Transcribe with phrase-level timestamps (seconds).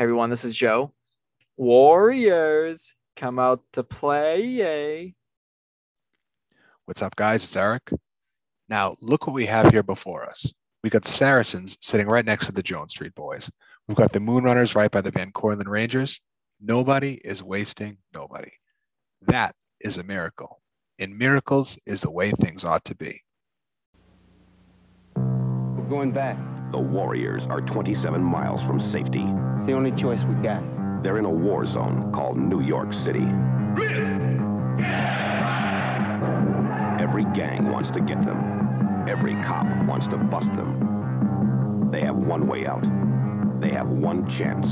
[0.00, 0.94] Hey everyone, this is Joe.
[1.58, 4.42] Warriors come out to play.
[4.46, 5.14] Yay.
[6.86, 7.44] What's up, guys?
[7.44, 7.90] It's Eric.
[8.70, 10.50] Now, look what we have here before us.
[10.82, 13.50] We got the Saracens sitting right next to the Jones Street Boys.
[13.88, 16.18] We've got the Moonrunners right by the Van Cortlandt Rangers.
[16.62, 18.52] Nobody is wasting nobody.
[19.26, 20.62] That is a miracle.
[20.98, 23.22] And miracles is the way things ought to be.
[25.14, 26.38] We're going back.
[26.70, 29.24] The Warriors are 27 miles from safety.
[29.58, 30.62] It's the only choice we got.
[31.02, 33.26] They're in a war zone called New York City.
[37.00, 39.06] Every gang wants to get them.
[39.08, 41.88] Every cop wants to bust them.
[41.90, 42.84] They have one way out.
[43.60, 44.70] They have one chance.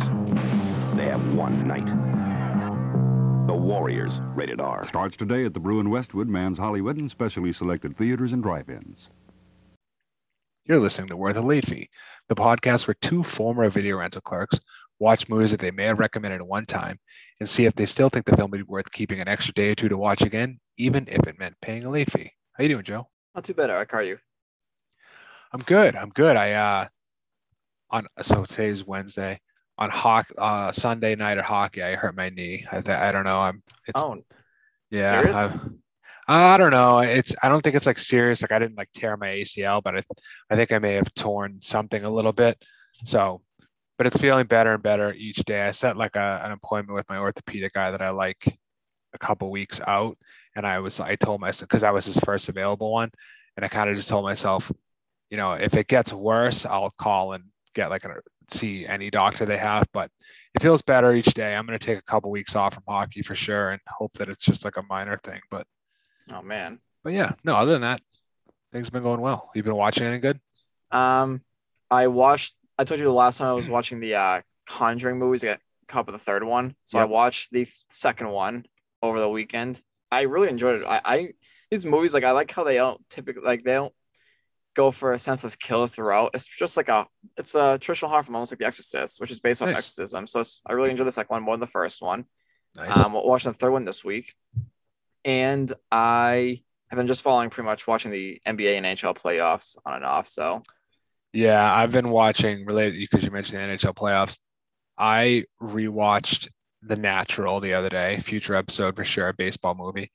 [0.96, 1.86] They have one night.
[3.48, 4.86] The Warriors, rated R.
[4.86, 9.08] Starts today at the Bruin Westwood, Mann's Hollywood, and specially selected theaters and drive-ins.
[10.68, 11.88] You're listening to Worth a Late Fee,
[12.28, 14.60] the podcast where two former video rental clerks
[14.98, 17.00] watch movies that they may have recommended at one time
[17.40, 19.70] and see if they still think the film would be worth keeping an extra day
[19.70, 22.30] or two to watch again, even if it meant paying a late fee.
[22.52, 23.08] How you doing, Joe?
[23.34, 23.90] Not too bad, Eric.
[23.92, 24.18] How are you?
[25.54, 25.96] I'm good.
[25.96, 26.36] I'm good.
[26.36, 26.88] I uh
[27.90, 29.40] on so today's Wednesday.
[29.78, 32.66] On hockey, uh, Sunday night at hockey, I hurt my knee.
[32.70, 33.38] I, th- I don't know.
[33.38, 33.62] I'm.
[33.86, 34.16] It's Oh,
[34.90, 35.08] yeah.
[35.08, 35.52] serious?
[36.28, 36.98] I don't know.
[36.98, 37.34] It's.
[37.42, 38.42] I don't think it's like serious.
[38.42, 40.02] Like I didn't like tear my ACL, but I,
[40.50, 42.62] I think I may have torn something a little bit.
[43.04, 43.40] So,
[43.96, 45.62] but it's feeling better and better each day.
[45.62, 48.58] I set like a, an appointment with my orthopedic guy that I like
[49.14, 50.18] a couple weeks out,
[50.54, 51.00] and I was.
[51.00, 53.10] I told myself because I was his first available one,
[53.56, 54.70] and I kind of just told myself,
[55.30, 58.10] you know, if it gets worse, I'll call and get like a
[58.50, 59.86] see any doctor they have.
[59.94, 60.10] But
[60.54, 61.54] it feels better each day.
[61.54, 64.28] I'm going to take a couple weeks off from hockey for sure, and hope that
[64.28, 65.40] it's just like a minor thing.
[65.50, 65.66] But
[66.32, 66.78] oh man.
[67.04, 67.54] but yeah, no.
[67.54, 68.00] Other than that,
[68.72, 69.50] things have been going well.
[69.54, 70.40] You've been watching anything good?
[70.90, 71.42] Um,
[71.90, 72.54] I watched.
[72.78, 75.42] I told you the last time I was watching the uh Conjuring movies.
[75.44, 78.66] I got caught with the third one, so I watched the second one
[79.02, 79.80] over the weekend.
[80.10, 80.86] I really enjoyed it.
[80.86, 81.28] I, I
[81.70, 83.94] these movies like I like how they don't typically like they don't
[84.76, 86.30] go for a senseless kill throughout.
[86.34, 89.40] It's just like a it's a traditional horror film, almost like The Exorcist, which is
[89.40, 89.78] based on Nice.
[89.78, 90.26] exorcism.
[90.26, 92.26] So it's, I really enjoyed the second one more than the first one.
[92.76, 92.96] Nice.
[92.96, 94.34] Um, watching the third one this week,
[95.28, 99.92] and I have been just following pretty much watching the NBA and NHL playoffs on
[99.92, 100.26] and off.
[100.26, 100.62] So
[101.34, 104.38] yeah, I've been watching related because you mentioned the NHL playoffs.
[104.96, 106.48] I rewatched
[106.82, 110.10] The Natural the other day, future episode for sure, a baseball movie.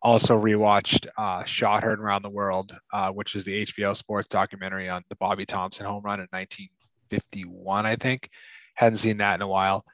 [0.00, 4.88] Also rewatched uh, Shot Heard Around the World, uh, which is the HBO sports documentary
[4.88, 8.30] on the Bobby Thomson home run in 1951, I think.
[8.76, 9.84] Hadn't seen that in a while.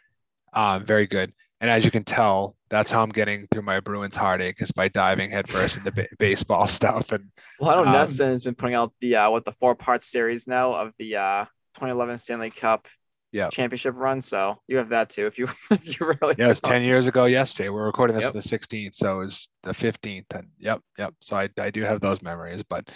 [0.53, 1.33] Um, very good.
[1.61, 4.89] And as you can tell, that's how I'm getting through my Bruins heartache is by
[4.89, 7.13] diving headfirst into ba- baseball stuff.
[7.13, 9.75] And Well, I know Um, NESN has been putting out the uh, what the four
[9.75, 11.45] part series now of the uh,
[11.75, 12.89] 2011 Stanley Cup
[13.33, 13.53] Yep.
[13.53, 14.21] championship run.
[14.21, 17.07] So you have that too if you if you really Yeah, it was 10 years
[17.07, 17.69] ago yesterday.
[17.69, 18.35] We're recording this Yep.
[18.35, 20.27] on the 16th, so it was the 15th.
[20.35, 21.15] And yep, yep.
[21.21, 22.63] So I, I do have those memories.
[22.69, 22.89] But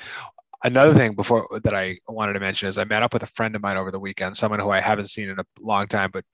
[0.65, 3.55] another thing before that I wanted to mention is I met up with a friend
[3.55, 6.25] of mine over the weekend, someone who I haven't seen in a long time, but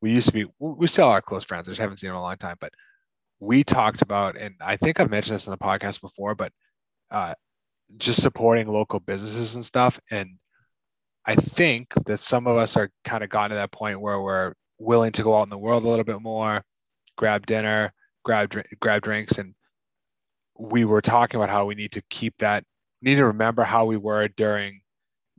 [0.00, 1.68] we used to be, we still are close friends.
[1.68, 2.56] I just haven't seen him in a long time.
[2.60, 2.72] But
[3.38, 6.52] we talked about, and I think I've mentioned this in the podcast before, but
[7.10, 7.34] uh,
[7.98, 10.00] just supporting local businesses and stuff.
[10.10, 10.38] And
[11.26, 14.54] I think that some of us are kind of gotten to that point where we're
[14.78, 16.62] willing to go out in the world a little bit more,
[17.16, 17.92] grab dinner,
[18.24, 19.54] grab grab drinks, and
[20.58, 22.64] we were talking about how we need to keep that.
[23.02, 24.80] Need to remember how we were during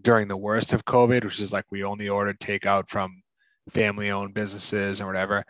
[0.01, 3.20] during the worst of COVID, which is like we only ordered takeout from
[3.71, 5.45] family-owned businesses and whatever,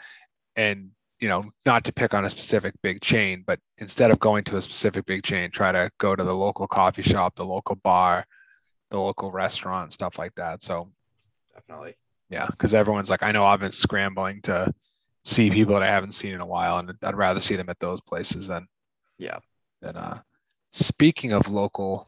[0.55, 0.89] and
[1.19, 4.57] you know not to pick on a specific big chain, but instead of going to
[4.57, 8.25] a specific big chain, try to go to the local coffee shop, the local bar,
[8.89, 10.63] the local restaurant, stuff like that.
[10.63, 10.89] So
[11.53, 11.95] definitely.
[12.29, 14.73] yeah, because everyone's like, I know I've been scrambling to
[15.23, 17.79] see people that I haven't seen in a while, and I'd rather see them at
[17.79, 18.67] those places than
[19.17, 19.39] Yeah.
[19.81, 20.21] than uh.
[20.73, 22.07] Speaking of local,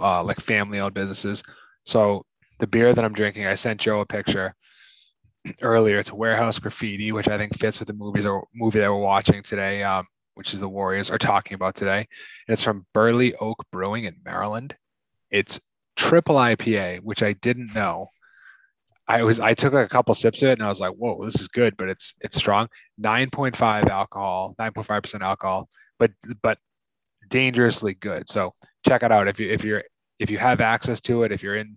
[0.00, 1.42] uh, like family-owned businesses,
[1.84, 2.24] so
[2.60, 4.54] the beer that I'm drinking, I sent Joe a picture
[5.60, 5.98] earlier.
[5.98, 9.42] It's Warehouse Graffiti, which I think fits with the movies or movie that we're watching
[9.42, 12.06] today, um, which is the Warriors are talking about today.
[12.46, 14.76] And it's from Burley Oak Brewing in Maryland.
[15.30, 15.60] It's
[15.96, 18.08] triple IPA, which I didn't know.
[19.08, 21.40] I was I took a couple sips of it and I was like, whoa, this
[21.40, 22.68] is good, but it's it's strong.
[23.00, 25.68] 9.5 alcohol, 9.5% alcohol,
[25.98, 26.12] but
[26.42, 26.58] but
[27.28, 28.28] dangerously good.
[28.28, 28.54] So
[28.86, 29.82] check it out if you if you're
[30.18, 31.76] if you have access to it, if you're in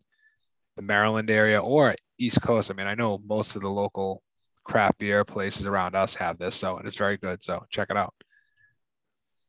[0.76, 2.72] the Maryland area or East Coast.
[2.72, 4.22] I mean, I know most of the local
[4.64, 7.44] craft beer places around us have this, so and it's very good.
[7.44, 8.14] So check it out.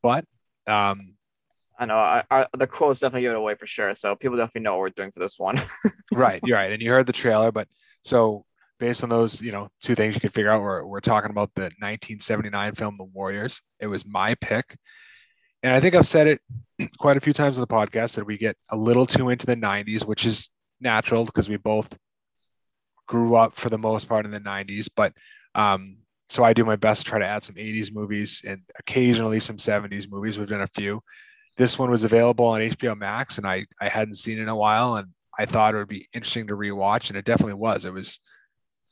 [0.02, 0.24] But
[0.66, 1.14] um,
[1.78, 3.92] I know I, I, the quotes definitely give it away for sure.
[3.94, 5.60] So people definitely know what we're doing for this one.
[6.12, 7.50] right, you're right, and you heard the trailer.
[7.50, 7.68] But
[8.04, 8.44] so
[8.78, 11.50] based on those, you know, two things you could figure out, we're, we're talking about
[11.54, 13.60] the 1979 film The Warriors.
[13.80, 14.76] It was my pick.
[15.62, 16.40] And I think I've said it
[16.98, 19.56] quite a few times on the podcast that we get a little too into the
[19.56, 20.50] 90s, which is
[20.80, 21.96] natural because we both
[23.06, 24.88] grew up for the most part in the 90s.
[24.94, 25.12] But
[25.54, 29.40] um, so I do my best to try to add some 80s movies and occasionally
[29.40, 30.38] some 70s movies.
[30.38, 31.00] We've done a few.
[31.56, 34.56] This one was available on HBO Max, and I I hadn't seen it in a
[34.56, 35.08] while, and
[35.38, 37.86] I thought it would be interesting to rewatch, and it definitely was.
[37.86, 38.20] It was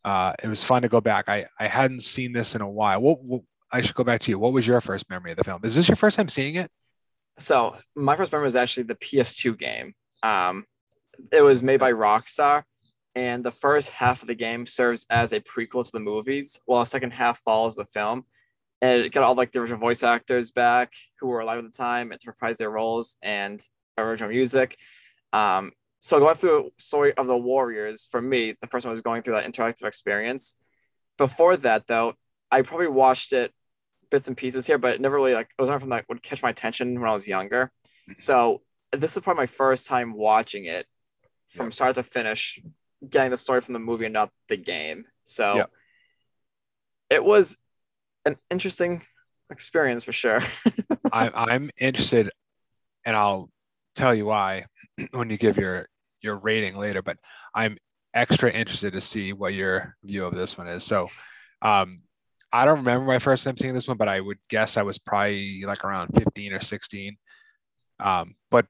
[0.05, 1.29] uh, it was fun to go back.
[1.29, 3.03] I I hadn't seen this in a while.
[3.03, 4.39] What, what I should go back to you.
[4.39, 5.61] What was your first memory of the film?
[5.65, 6.71] Is this your first time seeing it?
[7.39, 9.95] So my first memory was actually the PS2 game.
[10.23, 10.65] Um,
[11.33, 12.65] it was made by Rockstar,
[13.15, 16.81] and the first half of the game serves as a prequel to the movies, while
[16.81, 18.25] the second half follows the film
[18.85, 21.71] and it got all like the original voice actors back who were alive at the
[21.71, 23.63] time and to reprise their roles and
[23.97, 24.77] original music.
[25.33, 29.23] Um, so going through story of the Warriors for me, the first one was going
[29.23, 30.57] through that interactive experience.
[31.17, 32.13] Before that, though,
[32.51, 33.53] I probably watched it
[34.11, 36.23] bits and pieces here, but it never really like it was not from that would
[36.23, 37.73] catch my attention when I was younger.
[38.17, 38.61] So
[38.93, 40.85] this is probably my first time watching it
[41.55, 42.61] from start to finish,
[43.09, 45.07] getting the story from the movie and not the game.
[45.23, 45.67] So Yeah.
[47.11, 47.57] it was
[48.25, 49.03] an interesting
[49.51, 50.41] experience for sure.
[51.13, 52.31] I, I'm interested,
[53.05, 53.51] and I'll
[53.95, 54.67] tell you why
[55.13, 55.89] when you give your
[56.21, 57.03] your rating later.
[57.03, 57.19] But
[57.55, 57.77] I'm
[58.15, 60.85] extra interested to see what your view of this one is.
[60.85, 61.09] So,
[61.63, 62.03] um,
[62.53, 64.99] I don't remember my first time seeing this one, but I would guess I was
[64.99, 67.17] probably like around 15 or 16.
[68.01, 68.67] Um, but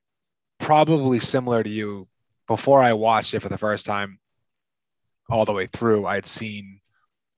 [0.59, 2.09] probably similar to you,
[2.47, 4.19] before I watched it for the first time,
[5.31, 6.81] all the way through, I'd seen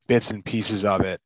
[0.07, 1.21] bits and pieces of it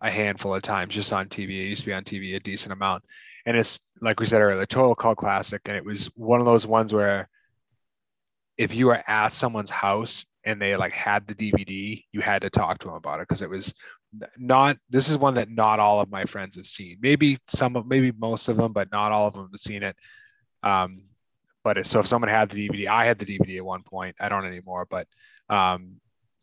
[0.00, 1.50] a handful of times just on TV.
[1.50, 3.04] It used to be on TV a decent amount.
[3.46, 5.62] And it's like we said earlier, a total cult classic.
[5.66, 7.28] And it was one of those ones where
[8.56, 12.50] if you were at someone's house and they like had the DVD, you had to
[12.50, 13.72] talk to them about it because it was
[14.38, 16.98] not this is one that not all of my friends have seen.
[17.00, 19.96] Maybe some of maybe most of them, but not all of them have seen it.
[20.62, 21.04] Um,
[21.64, 24.14] but so if someone had the DVD, I had the DVD at one point.
[24.20, 25.08] I don't anymore, but
[25.48, 25.96] um,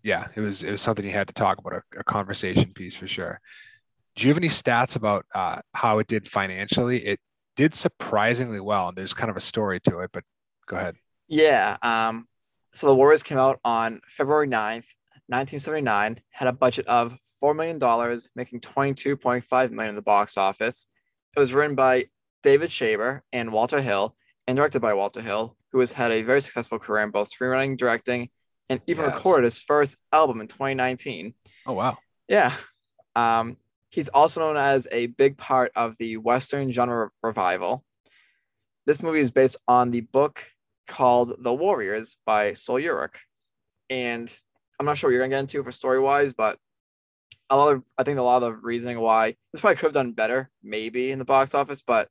[0.04, 2.96] yeah, it was it was something you had to talk about a, a conversation piece
[2.96, 3.40] for sure.
[4.16, 7.06] Do you have any stats about uh, how it did financially?
[7.06, 7.20] It
[7.56, 10.10] did surprisingly well, and there's kind of a story to it.
[10.12, 10.24] But
[10.68, 10.96] go ahead.
[11.28, 11.78] Yeah.
[11.82, 12.28] Um,
[12.74, 14.88] so the Warriors came out on February 9th,
[15.28, 20.88] 1979, had a budget of $4 million, making 22.5 million in the box office.
[21.36, 22.08] It was written by
[22.44, 24.16] David Shaber and Walter Hill
[24.48, 27.78] and directed by Walter Hill, who has had a very successful career in both screenwriting,
[27.78, 28.30] directing,
[28.70, 29.16] and even Yes.
[29.16, 31.34] recorded his first album in 2019.
[31.66, 31.98] Oh wow.
[32.28, 32.56] Yeah.
[33.16, 33.58] Um,
[33.90, 37.84] he's also known as a big part of the Western genre revival.
[38.86, 40.44] This movie is based on the book
[40.88, 43.16] called The Warriors by Sol Yurick.
[43.90, 44.34] And
[44.80, 46.58] I'm not sure what you're gonna get into for story wise, but
[47.50, 49.94] a lot of I think a lot of the reasoning why this probably could have
[49.94, 52.08] done better, maybe in the box office, but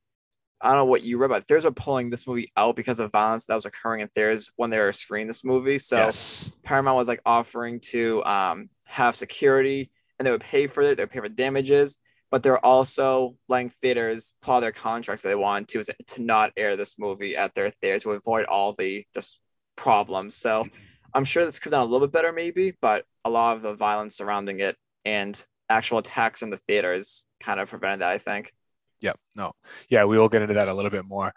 [0.63, 3.13] I don't know what you read, but theaters are pulling this movie out because of
[3.13, 5.79] violence that was occurring in theaters when they were screening this movie.
[5.79, 6.53] So yes.
[6.63, 11.03] Paramount was like offering to um, have security and they would pay for it, they
[11.03, 11.99] would pay for damages,
[12.31, 16.77] but they're also letting theaters pull their contracts that they want to to not air
[16.77, 19.41] this movie at their theaters to avoid all the just
[19.77, 20.37] problems.
[20.37, 20.67] So
[21.15, 23.63] I'm sure this could have done a little bit better, maybe, but a lot of
[23.63, 28.19] the violence surrounding it and actual attacks in the theaters kind of prevented that, I
[28.19, 28.53] think.
[29.01, 29.19] Yep.
[29.35, 29.53] No.
[29.89, 31.33] Yeah, we will get into that a little bit more.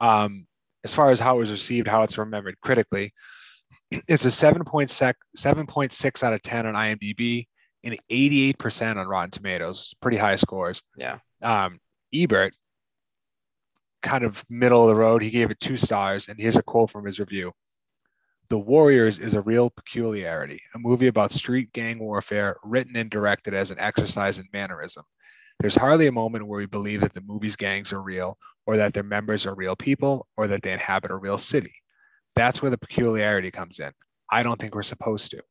[0.00, 0.46] Um,
[0.84, 3.12] as far as how it was received, how it's remembered critically,
[3.90, 7.46] it's a 7.6, 7.6 out of 10 on IMDb
[7.84, 9.94] and 88% on Rotten Tomatoes.
[10.00, 10.82] Pretty high scores.
[10.96, 11.18] Yeah.
[11.42, 11.78] Um,
[12.12, 12.54] Ebert,
[14.02, 16.28] kind of middle of the road, he gave it two stars.
[16.28, 17.52] And here's a quote from his review
[18.50, 23.54] The Warriors is a real peculiarity, a movie about street gang warfare written and directed
[23.54, 25.04] as an exercise in mannerism.
[25.64, 28.92] There's hardly a moment where we believe that the movie's gangs are real, or that
[28.92, 31.72] their members are real people, or that they inhabit a real city.
[32.36, 33.90] That's where the peculiarity comes in.
[34.30, 35.42] I don't think we're supposed to.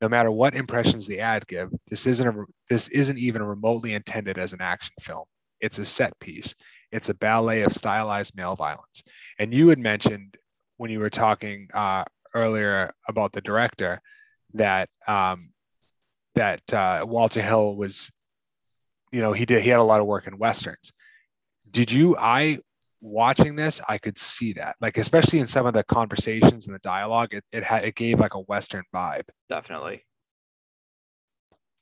[0.00, 4.38] No matter what impressions the ad give, this isn't a, this isn't even remotely intended
[4.38, 5.24] as an action film.
[5.60, 6.54] It's a set piece.
[6.92, 9.02] It's a ballet of stylized male violence.
[9.40, 10.36] And you had mentioned
[10.76, 12.04] when you were talking uh,
[12.36, 14.00] earlier about the director
[14.54, 15.50] that um,
[16.36, 18.12] that uh, Walter Hill was
[19.12, 20.92] you know he did he had a lot of work in westerns.
[21.72, 22.58] Did you i
[23.02, 24.76] watching this i could see that.
[24.80, 28.20] Like especially in some of the conversations and the dialogue it, it had it gave
[28.20, 29.24] like a western vibe.
[29.48, 30.04] Definitely.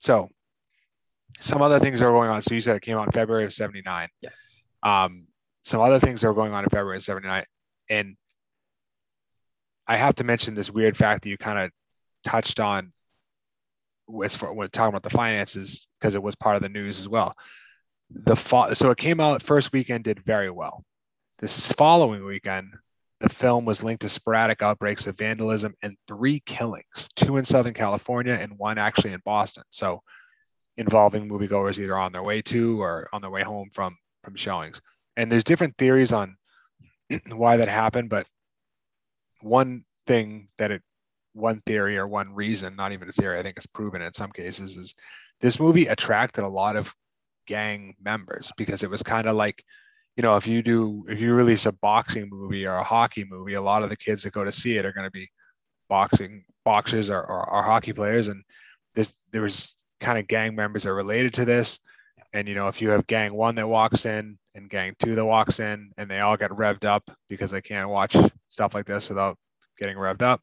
[0.00, 0.28] so
[1.40, 2.42] some other things are going on.
[2.42, 4.62] So you said it came out in february of 79 Yes.
[4.82, 5.26] um
[5.64, 7.44] some other things were going on in february of 79
[7.90, 8.16] and
[9.86, 11.70] i have to mention this weird fact that you kind of
[12.24, 12.90] touched on
[14.24, 17.08] as for when talking about the finances because it was part of the news as
[17.08, 17.34] well.
[18.10, 20.82] The fall, so it came out first weekend did very well.
[21.40, 22.72] This following weekend,
[23.20, 27.74] the film was linked to sporadic outbreaks of vandalism and three killings, two in Southern
[27.74, 29.64] California and one actually in Boston.
[29.70, 30.02] So
[30.76, 34.80] involving moviegoers either on their way to or on their way home from from showings.
[35.16, 36.36] And there's different theories on
[37.28, 38.26] why that happened, but
[39.40, 40.82] one thing that it
[41.32, 44.32] one theory or one reason, not even a theory, I think it's proven in some
[44.32, 44.94] cases, is
[45.40, 46.92] this movie attracted a lot of
[47.46, 49.62] gang members because it was kind of like,
[50.16, 53.54] you know, if you do if you release a boxing movie or a hockey movie,
[53.54, 55.28] a lot of the kids that go to see it are going to be
[55.88, 58.42] boxing boxers or, or, or hockey players, and
[58.94, 61.78] this there was kind of gang members are related to this.
[62.32, 65.24] And you know, if you have gang one that walks in and gang two that
[65.24, 68.16] walks in, and they all get revved up because they can't watch
[68.48, 69.38] stuff like this without
[69.78, 70.40] getting revved up,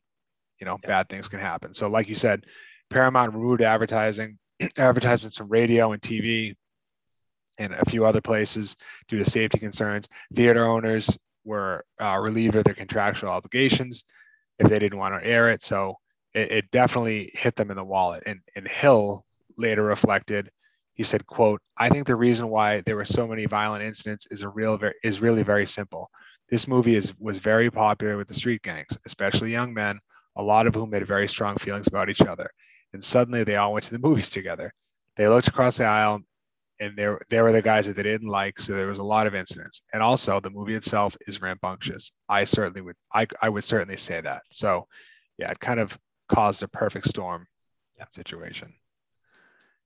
[0.60, 0.88] you know, Yeah.
[0.88, 1.74] bad things can happen.
[1.74, 2.46] So, like you said,
[2.90, 4.38] Paramount removed advertising,
[4.78, 6.56] advertisements from radio and TV,
[7.58, 8.76] and a few other places
[9.08, 10.08] due to safety concerns.
[10.34, 11.10] Theater owners
[11.44, 14.04] were uh, relieved of their contractual obligations
[14.60, 15.64] if they didn't want to air it.
[15.64, 15.96] So
[16.34, 18.24] it, it definitely hit them in the wallet.
[18.26, 19.26] And, and Hill
[19.58, 20.50] later reflected,
[20.94, 24.42] he said, "quote I think the reason why there were so many violent incidents is
[24.42, 26.10] a real is really very simple.
[26.50, 30.00] This movie is was very popular with the street gangs, especially young men,
[30.38, 32.50] a lot of whom had very strong feelings about each other.
[32.94, 34.74] And suddenly they all went to the movies together.
[35.18, 36.22] They looked across the aisle
[36.80, 39.28] and there there were the guys that they didn't like so there was a lot
[39.28, 43.64] of incidents and also the movie itself is rambunctious i certainly would i, I would
[43.64, 44.88] certainly say that so
[45.38, 47.48] yeah it kind of caused a perfect storm
[47.98, 48.06] Yeah.
[48.12, 48.74] situation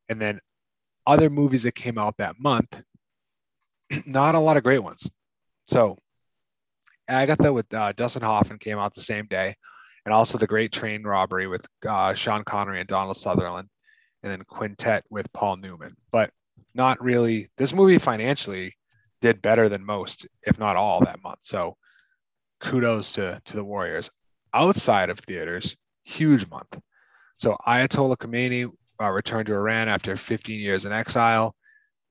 [0.07, 0.39] and then
[1.05, 2.81] other movies that came out that month
[4.05, 5.07] not a lot of great ones
[5.67, 5.97] so
[7.07, 9.55] agatha with uh, dustin hoffman came out the same day
[10.05, 13.69] and also the great train robbery with uh, sean connery and donald sutherland
[14.23, 15.95] and then quintet with paul newman.
[16.11, 16.31] But
[16.73, 18.75] not really this movie financially
[19.21, 21.39] did better than most if not all that month.
[21.41, 21.77] So
[22.61, 24.09] kudos to to the warriors.
[24.53, 26.79] Outside of theaters huge month.
[27.37, 31.55] So ayatollah khomeini uh, returned to iran after 15 years in exile.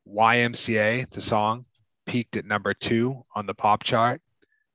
[0.07, 1.67] Ymca the song
[2.07, 4.23] peaked at number two on the pop chart.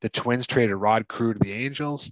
[0.02, 2.12] The twins traded rod carew to the angels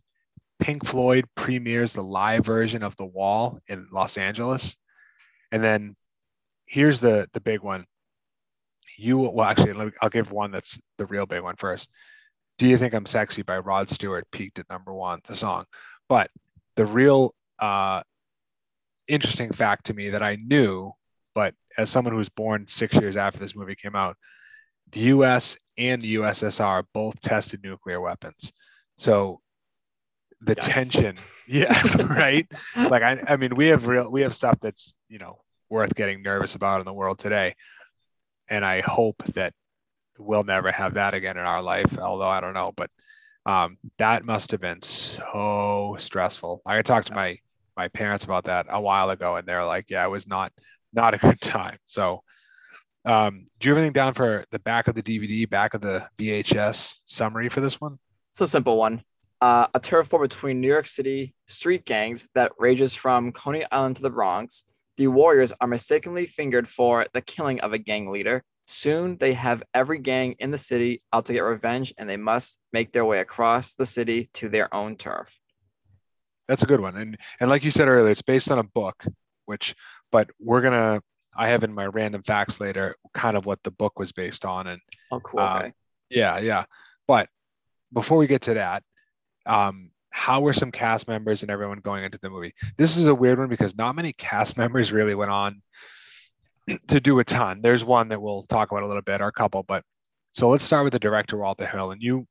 [0.61, 4.77] pink floyd premieres the live version of the wall in los angeles
[5.51, 5.95] and then
[6.71, 7.85] here's the the big one.
[8.97, 11.89] You well actually me, I'll give one that's the real big one first.
[12.57, 15.65] Do you think I'm sexy by Rod Stewart peaked at number one, the song.
[16.07, 16.29] But
[16.75, 18.03] the real uh,
[19.07, 20.91] interesting fact to me that I knew,
[21.33, 24.15] but as someone who was born six years after this movie came out,
[24.91, 25.57] the U.S.
[25.77, 28.51] and the USSR both tested nuclear weapons.
[28.97, 29.41] So
[30.41, 30.73] the Yikes.
[30.73, 32.47] tension, yeah, right.
[32.89, 36.21] Like I, I mean, we have real, we have stuff that's you know worth getting
[36.21, 37.55] nervous about in the world today.
[38.49, 39.53] And I hope that
[40.17, 42.73] we'll never have that again in our life, although I don't know.
[42.75, 42.89] But
[43.45, 46.61] um, that must have been so stressful.
[46.65, 47.37] I talked to my
[47.77, 50.51] my parents about that a while ago, and they're like, "Yeah, it was not
[50.93, 52.23] not a good time." So,
[53.05, 56.07] um, do you have anything down for the back of the DVD, back of the
[56.19, 57.97] VHS summary for this one?
[58.33, 59.03] It's a simple one.
[59.41, 63.95] Uh, a turf war between New York City street gangs that rages from Coney Island
[63.95, 64.65] to the Bronx.
[64.97, 68.43] The Warriors are mistakenly fingered for the killing of a gang leader.
[68.67, 72.59] Soon they have every gang in the city out to get revenge, and they must
[72.71, 75.35] make their way across the city to their own turf.
[76.47, 76.95] That's a good one.
[76.95, 79.03] And and like you said earlier, it's based on a book,
[79.45, 79.75] which
[80.11, 81.01] but we're gonna
[81.35, 84.67] I have in my random facts later kind of what the book was based on.
[84.67, 84.81] And
[85.11, 85.39] Oh, cool.
[85.39, 85.73] Um,
[86.09, 86.65] yeah, yeah.
[87.07, 87.29] But
[87.93, 88.83] before we get to that,
[89.45, 92.53] um, how were some cast members and everyone going into the movie?
[92.77, 95.61] This is a weird one because not many cast members really went on
[96.87, 97.61] to do a ton.
[97.61, 99.83] There's one that we'll talk about a little bit, or a couple, but
[100.33, 101.91] so let's start with the director Walter Hill.
[101.91, 102.25] And you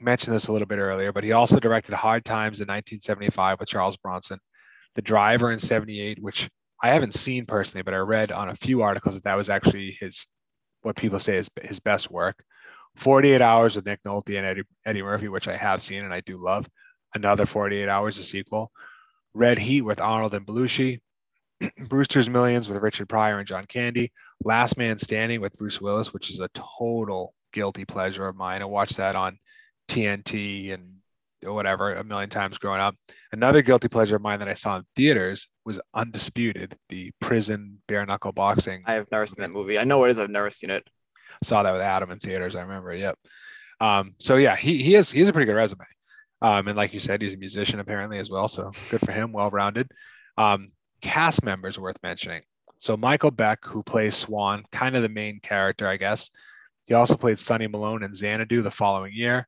[0.00, 3.68] mentioned this a little bit earlier, but he also directed Hard Times in 1975 with
[3.68, 4.38] Charles Bronson,
[4.94, 6.48] The Driver in 78, which
[6.82, 9.96] I haven't seen personally, but I read on a few articles that that was actually
[10.00, 10.26] his,
[10.82, 12.42] what people say is his best work.
[13.00, 16.20] 48 Hours with Nick Nolte and Eddie, Eddie Murphy, which I have seen and I
[16.20, 16.68] do love.
[17.14, 18.70] Another 48 Hours, a sequel.
[19.32, 21.00] Red Heat with Arnold and Belushi.
[21.88, 24.12] Brewster's Millions with Richard Pryor and John Candy.
[24.44, 28.62] Last Man Standing with Bruce Willis, which is a total guilty pleasure of mine.
[28.62, 29.38] I watched that on
[29.88, 30.96] TNT and
[31.42, 32.94] whatever a million times growing up.
[33.32, 38.04] Another guilty pleasure of mine that I saw in theaters was Undisputed, the prison bare
[38.04, 38.82] knuckle boxing.
[38.86, 39.78] I have never seen that movie.
[39.78, 40.18] I know it is.
[40.18, 40.86] I've never seen it.
[41.42, 42.56] Saw that with Adam in theaters.
[42.56, 42.94] I remember.
[42.94, 43.18] Yep.
[43.80, 45.84] Um, so yeah, he he has he has a pretty good resume.
[46.42, 48.48] Um, and like you said, he's a musician apparently as well.
[48.48, 49.90] So good for him, well rounded.
[50.38, 52.42] Um, cast members worth mentioning.
[52.78, 56.30] So Michael Beck, who plays Swan, kind of the main character, I guess.
[56.86, 59.46] He also played Sonny Malone in Xanadu the following year.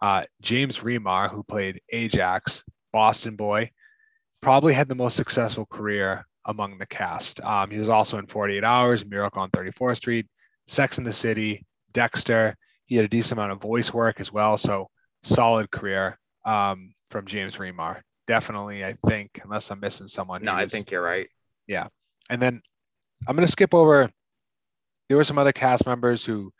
[0.00, 3.72] Uh, James Remar, who played Ajax, Boston Boy,
[4.40, 7.40] probably had the most successful career among the cast.
[7.40, 10.26] Um, he was also in 48 Hours, Miracle on 34th Street,
[10.68, 12.54] Sex in the City, Dexter.
[12.84, 14.56] He had a decent amount of voice work as well.
[14.56, 14.88] So
[15.22, 18.00] solid career um, from James Remar.
[18.26, 20.44] Definitely, I think, unless I'm missing someone.
[20.44, 21.28] No, I was- think you're right.
[21.66, 21.88] Yeah.
[22.30, 22.62] And then
[23.26, 24.10] I'm going to skip over.
[25.08, 26.52] There were some other cast members who,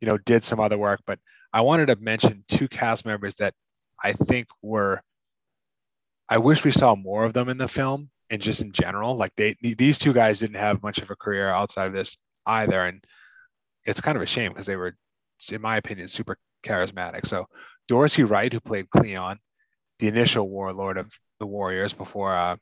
[0.00, 1.20] you know, did some other work, but
[1.52, 3.54] I wanted to mention two cast members that
[4.02, 5.00] I think were.
[6.28, 9.16] I wish we saw more of them in the film and just in general.
[9.16, 12.16] Like they, these two guys didn't have much of a career outside of this
[12.46, 13.04] either, and
[13.84, 14.96] it's kind of a shame because they were,
[15.50, 17.26] in my opinion, super charismatic.
[17.26, 17.46] So
[17.88, 19.38] Dorsey Wright, who played Cleon,
[19.98, 22.56] the initial warlord of the Warriors before uh,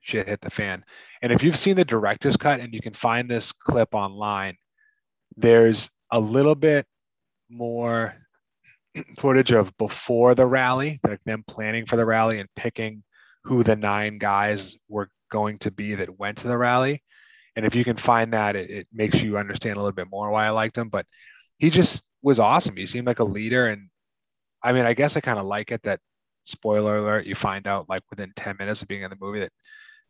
[0.00, 0.84] shit hit the fan.
[1.22, 4.56] And if you've seen the director's cut and you can find this clip online,
[5.36, 6.86] there's a little bit
[7.48, 8.14] more
[9.18, 13.02] footage of before the rally, like them planning for the rally and picking
[13.44, 17.02] who the nine guys were going to be that went to the rally.
[17.56, 20.30] And if you can find that, it, it makes you understand a little bit more
[20.30, 20.88] why I liked him.
[20.88, 21.06] But
[21.58, 22.76] he just was awesome.
[22.76, 23.68] He seemed like a leader.
[23.68, 23.88] And
[24.62, 26.00] I mean, I guess I kind of like it that
[26.44, 29.52] spoiler alert, you find out like within 10 minutes of being in the movie that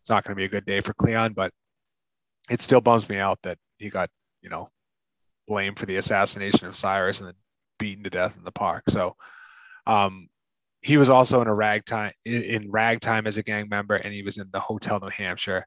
[0.00, 1.52] it's not going to be a good day for Cleon, but
[2.50, 4.08] it still bums me out that he got,
[4.42, 4.70] you know,
[5.46, 7.34] blamed for the assassination of Cyrus and then
[7.78, 8.84] beaten to death in the park.
[8.88, 9.16] So
[9.86, 10.28] um,
[10.80, 14.38] he was also in a ragtime in, ragtime as a gang member, and he was
[14.38, 15.66] in the Hotel New Hampshire.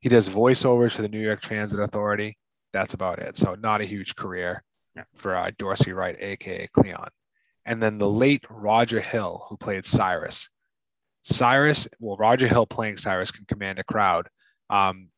[0.00, 2.36] He does voiceovers for the New York Transit Authority.
[2.72, 3.36] That's about it.
[3.36, 4.62] So not a huge career
[4.94, 5.04] Yeah.
[5.16, 7.08] for uh, Dorsey Wright, aka Cleon.
[7.66, 10.48] And then the late Roger Hill, who played Cyrus.
[11.24, 14.28] Cyrus, well, Roger Hill playing Cyrus can command a crowd.
[14.70, 15.08] Um,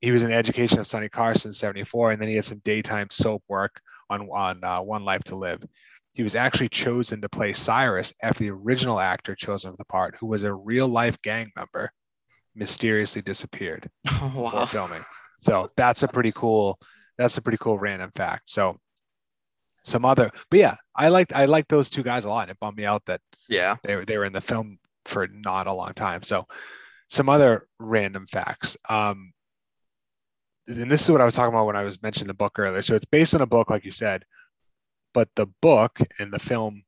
[0.00, 3.42] he was in Education of Sonny Carson, 74, and then he had some daytime soap
[3.48, 5.62] work on, on uh, One Life to Live.
[6.12, 10.16] He was actually chosen to play Cyrus after the original actor chosen for the part,
[10.20, 11.90] who was a real life gang member,
[12.58, 14.64] mysteriously disappeared before wow.
[14.66, 15.04] filming.
[15.40, 16.78] So that's a pretty cool,
[17.16, 18.50] that's a pretty cool random fact.
[18.50, 18.78] So
[19.84, 22.50] some other, but yeah, I liked I liked those two guys a lot.
[22.50, 23.76] It bummed me out that Yeah.
[23.84, 26.22] they were they were in the film for not a long time.
[26.22, 26.46] So
[27.08, 28.76] some other random facts.
[28.88, 29.32] Um,
[30.66, 32.82] and this is what I was talking about when I was mentioning the book earlier.
[32.82, 34.24] So it's based on a book, like you said,
[35.14, 36.82] but the book and the film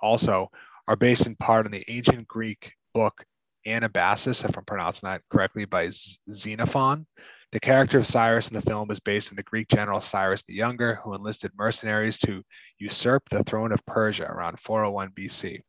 [0.00, 0.50] also
[0.86, 3.24] are based in part on the ancient Greek book
[3.68, 7.06] Anabasis, if I'm pronouncing that correctly, by Xenophon.
[7.50, 10.54] The character of Cyrus in the film is based on the Greek general Cyrus the
[10.54, 12.42] Younger, who enlisted mercenaries to
[12.78, 15.60] usurp the throne of Persia around 401 BC.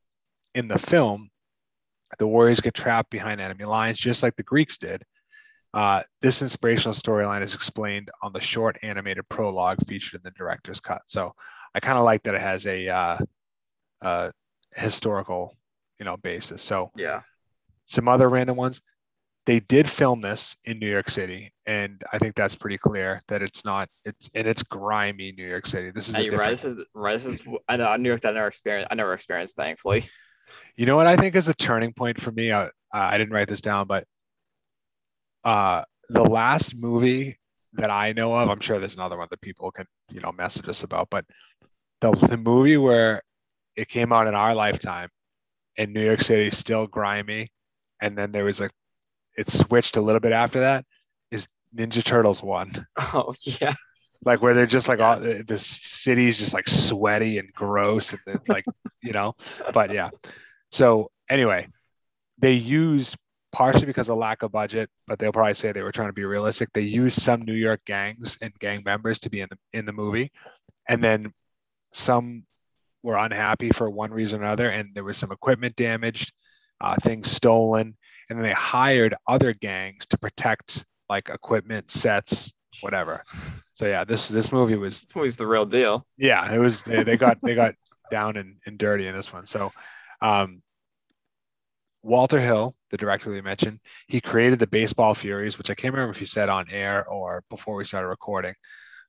[0.56, 1.30] In the film,
[2.18, 5.04] the warriors get trapped behind enemy lines, just like the Greeks did.
[5.74, 10.80] Uh, this inspirational storyline is explained on the short animated prologue featured in the director's
[10.80, 11.02] cut.
[11.06, 11.34] So
[11.76, 12.90] I kind of like that it has a
[14.02, 14.32] uh,
[14.76, 15.56] historical,
[16.00, 16.64] you know, basis.
[16.64, 17.22] So Yeah.
[17.90, 18.82] Some other random ones.
[19.46, 23.42] They did film this in New York City, and I think that's pretty clear that
[23.42, 23.90] it's not.
[24.06, 25.92] It's and it's grimy New York City.
[25.92, 26.50] This is Hey, right.
[26.50, 27.14] This is right.
[27.14, 28.90] This is I know New York that I never experienced.
[28.92, 30.06] I never experienced, thankfully.
[30.76, 32.52] You know what I think is a turning point for me?
[32.52, 34.06] I, I didn't write this down, but
[35.44, 37.40] uh, the last movie
[37.74, 40.68] that I know of, I'm sure there's another one that people can, you know, message
[40.68, 41.26] us about, but
[42.02, 43.22] the, the movie where
[43.76, 45.10] it came out in our lifetime
[45.78, 47.52] and New York City is still grimy,
[48.02, 48.70] and then there was a,
[49.38, 50.86] it switched a little bit after that,
[51.32, 52.86] is Ninja Turtles 1.
[53.14, 53.74] Oh yeah.
[54.26, 55.44] Like where they're just like all Yes.
[55.48, 58.66] the city's just like sweaty and gross and then, like
[59.02, 59.34] you know
[59.74, 60.10] but yeah
[60.72, 61.68] so anyway
[62.38, 63.16] they used
[63.52, 66.26] partially because of lack of budget but they'll probably say they were trying to be
[66.26, 69.86] realistic they used some new york gangs and gang members to be in the in
[69.86, 70.32] the movie
[70.90, 71.32] and then
[71.94, 72.44] some
[73.04, 76.34] were unhappy for one reason or another and there was some equipment damaged
[76.82, 77.96] uh, things stolen
[78.30, 83.22] and then they hired other gangs to protect like equipment sets whatever
[83.74, 86.06] so yeah this this movie was This movie's the real deal.
[86.18, 87.74] yeah, it was they, they got they got
[88.12, 89.46] down and, and dirty in this one.
[89.46, 89.72] So
[90.22, 90.62] um
[92.04, 96.12] Walter Hill, the director we mentioned, he created the Baseball Furies, which I can't remember
[96.12, 98.54] if he said on air or before we started recording.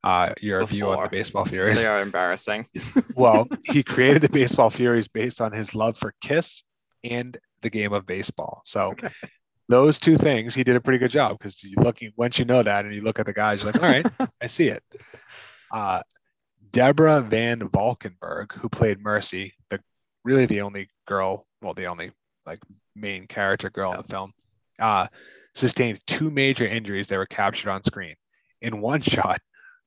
[0.02, 1.76] Uh, your view on the Baseball Furies.
[1.76, 2.66] They are embarrassing.
[3.14, 6.64] well, he created the Baseball Furies based on his love for Kiss
[7.04, 8.62] and the game of baseball.
[8.64, 9.14] So Okay.
[9.68, 12.62] those two things, he did a pretty good job because you looking once you know
[12.62, 14.06] that and you look at the guys, you're like, all right,
[14.42, 14.82] I see it.
[15.72, 16.02] Uh,
[16.72, 19.80] Deborah Van Valkenburgh, who played Mercy, the
[20.24, 22.12] really the only girl, well, the only
[22.46, 22.60] like
[22.96, 24.32] main character girl in the film.
[24.78, 25.06] Uh,
[25.54, 28.14] sustained two major injuries that were captured on screen.
[28.62, 29.40] In one shot,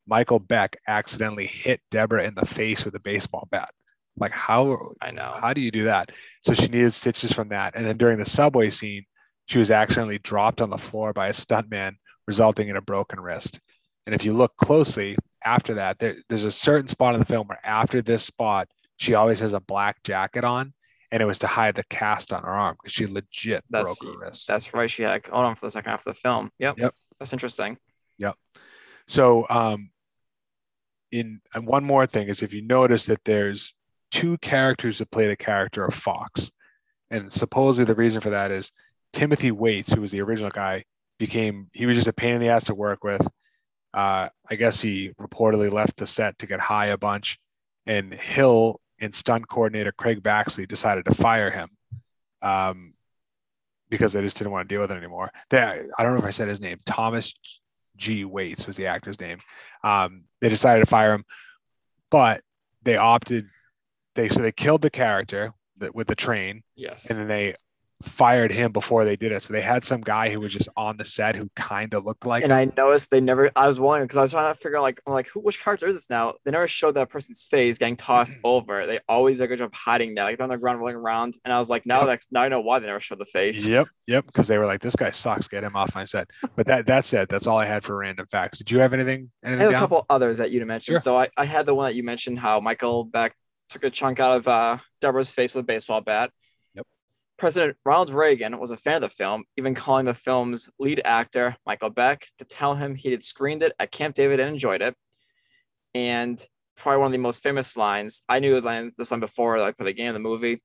[0.07, 3.69] Michael Beck accidentally hit Deborah in the face with a baseball bat.
[4.17, 5.37] Like how I know.
[5.41, 6.11] how do you do that?
[6.41, 7.75] So she needed stitches from that.
[7.75, 9.05] And then during the subway scene,
[9.45, 11.93] she was accidentally dropped on the floor by a stuntman,
[12.27, 13.59] resulting in a broken wrist.
[14.05, 17.47] And if you look closely after that, there, there's a certain spot in the film
[17.47, 20.73] where after this spot, she always has a black jacket on,
[21.11, 24.13] and it was to hide the cast on her arm because she legit That's broke
[24.13, 24.47] her wrist.
[24.47, 24.89] that's right.
[24.89, 26.51] She had hold on for the second half of the film.
[26.59, 26.77] Yep.
[26.77, 26.93] Yep.
[27.19, 27.77] That's interesting.
[28.17, 28.35] Yep.
[29.07, 29.89] So, um,
[31.11, 33.73] in and one more thing is if you notice that there's
[34.13, 36.51] two characters that played a character of Fox,
[37.09, 38.71] and supposedly the reason for that is
[39.11, 40.85] Timothy Waites, who was the original guy,
[41.17, 43.27] became he was just a pain in the ass to work with.
[43.93, 47.39] Uh, I guess he reportedly left the set to get high a bunch,
[47.87, 51.69] and Hill and stunt coordinator Craig Baxley decided to fire him
[52.43, 52.93] um,
[53.89, 55.31] because they just didn't want to deal with it anymore.
[55.49, 56.79] They, I don't know if I said his name.
[56.85, 57.33] Thomas
[57.97, 58.25] G.
[58.25, 59.39] Waites was the actor's name.
[59.83, 61.25] Um, they decided to fire him,
[62.11, 62.41] but
[62.83, 63.47] they opted.
[64.15, 67.09] They so they killed the character that, with the train, Yes.
[67.09, 67.55] and then they
[68.03, 69.41] fired him before they did it.
[69.43, 72.25] So they had some guy who was just on the set who kind of looked
[72.25, 73.49] like and I noticed they never.
[73.55, 75.63] I was wondering because I was trying to figure out like, I'm like, who, which
[75.63, 76.33] character is this now?
[76.43, 78.45] They never showed that person's face getting tossed mm-hmm.
[78.47, 78.85] over.
[78.85, 81.37] They always do a good job hiding that, like they're on the ground rolling around.
[81.45, 82.07] And I was like, now Yep.
[82.07, 83.65] that's now I know why they never showed the face.
[83.65, 84.25] Yep, yep.
[84.25, 85.47] Because they were like, "This guy sucks.
[85.47, 87.29] Get him off my set." But that that's it.
[87.29, 88.57] That's all I had for random facts.
[88.57, 89.31] Did you have anything?
[89.43, 89.79] I Anything have a down?
[89.79, 90.95] couple others that you mentioned.
[90.95, 91.01] Sure.
[91.01, 93.33] So I, I had the one that you mentioned how Michael Beck
[93.73, 96.31] took a chunk out of uh, Deborah's face with a baseball bat.
[96.75, 96.85] Yep.
[97.37, 101.55] President Ronald Reagan was a fan of the film, even calling the film's lead actor,
[101.65, 104.95] Michael Beck, to tell him he had screened it at Camp David and enjoyed it.
[105.95, 106.43] And
[106.77, 109.75] probably one of the most famous lines, I knew the line, this line before, like
[109.75, 110.61] for the game of the movie.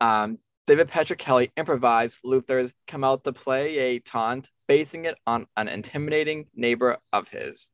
[0.00, 5.46] Um, David Patrick Kelly improvised Luther's come out to play a taunt, basing it on
[5.58, 7.70] an intimidating neighbor of his.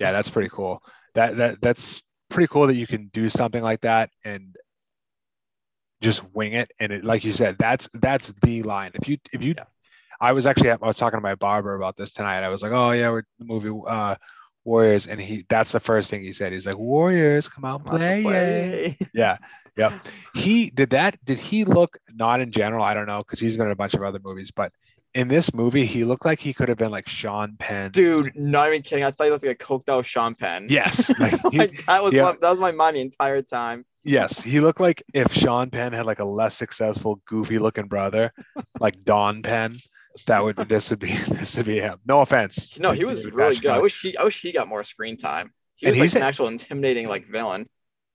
[0.00, 0.82] Yeah, that's pretty cool.
[1.14, 2.00] That that that's
[2.32, 4.56] pretty cool that you can do something like that and
[6.00, 6.70] just wing it.
[6.80, 8.92] And it, like you said, that's that's the line.
[8.94, 9.64] If you if you, Yeah.
[10.20, 12.42] I was actually I was talking to my barber about this tonight.
[12.44, 14.14] I was like, oh yeah, we're the movie uh,
[14.64, 16.52] Warriors, and he that's the first thing he said.
[16.52, 18.22] He's like, Warriors, come out Come play.
[18.22, 18.98] yay." play.
[19.14, 19.38] Yeah,
[19.76, 19.92] yep.
[20.34, 21.18] He did that.
[21.24, 22.84] Did he look not in general?
[22.84, 24.70] I don't know because he's been in a bunch of other movies, but
[25.14, 27.90] in this movie, he looked like he could have been like Sean Penn.
[27.90, 29.04] Dude, not even kidding.
[29.04, 30.66] I thought he looked like a coked out Sean Penn.
[30.70, 31.10] Yes.
[31.18, 32.22] Like, he- Like, that was yeah.
[32.22, 33.84] my, that was my mind the entire time.
[34.04, 38.32] Yes, he looked like if Sean Penn had like a less successful, goofy looking brother,
[38.80, 39.76] like Don Penn.
[40.26, 41.98] That would this would be this would be him.
[42.06, 42.78] No offense.
[42.78, 43.70] No, he was really good.
[43.70, 45.52] I wish he I wish he got more screen time.
[45.76, 47.68] He And was like an actual intimidating like villain.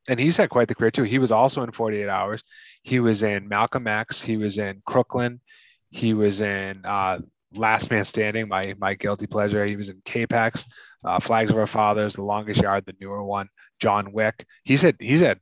[0.07, 1.03] and he's had quite the career too.
[1.03, 2.43] He was also in 48 Hours.
[2.83, 4.21] He was in Malcolm X.
[4.21, 5.41] He was in Crooklyn.
[5.89, 7.19] He was in uh,
[7.53, 9.65] Last Man Standing, my my guilty pleasure.
[9.65, 10.65] He was in K-Pax,
[11.03, 14.45] uh, Flags of Our Fathers, The Longest Yard, the newer one, John Wick.
[14.63, 15.39] He's had he's had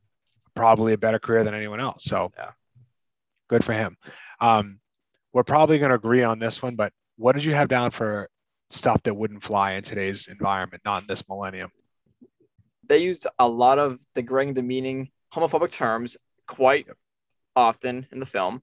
[0.54, 2.04] probably a better career than anyone else.
[2.04, 2.52] So Yeah.
[3.48, 3.96] good for him.
[4.40, 4.80] Um,
[5.32, 8.30] we're probably going to agree on this one, but what did you have down for
[8.70, 11.70] stuff that wouldn't fly in today's environment, not in this millennium?
[12.88, 16.86] They used a lot of degrading, demeaning, homophobic terms quite
[17.54, 18.62] often in the film.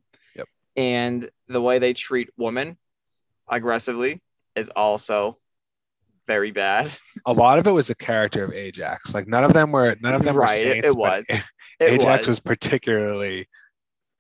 [0.76, 2.78] And the way they treat women
[3.48, 4.22] aggressively
[4.56, 5.38] is also
[6.28, 6.92] very bad.
[7.26, 9.14] a lot of it was the character of Ajax.
[9.14, 11.26] Like none of them were none of them Right, were saints, it was.
[11.30, 11.42] It
[11.80, 13.48] Ajax was, was, particularly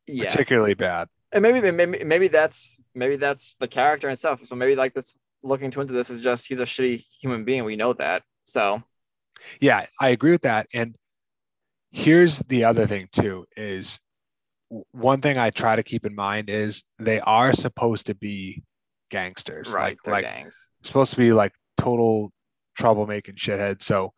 [0.07, 0.33] yes.
[0.33, 1.07] particularly bad.
[1.31, 4.45] and maybe maybe maybe that's maybe that's the character stuff.
[4.45, 7.63] So maybe like this looking to into this is just he's a shitty human being.
[7.63, 8.23] We know that.
[8.43, 8.83] So
[9.59, 10.67] Yeah, I agree with that.
[10.73, 10.95] And
[11.91, 13.99] here's the other thing too is
[14.91, 18.63] one thing I try to keep in mind is they are supposed to be
[19.09, 19.71] gangsters.
[19.71, 20.69] right, Like, like gangs.
[20.83, 22.31] supposed to be like total
[22.79, 23.83] troublemaking shitheads.
[23.83, 24.13] So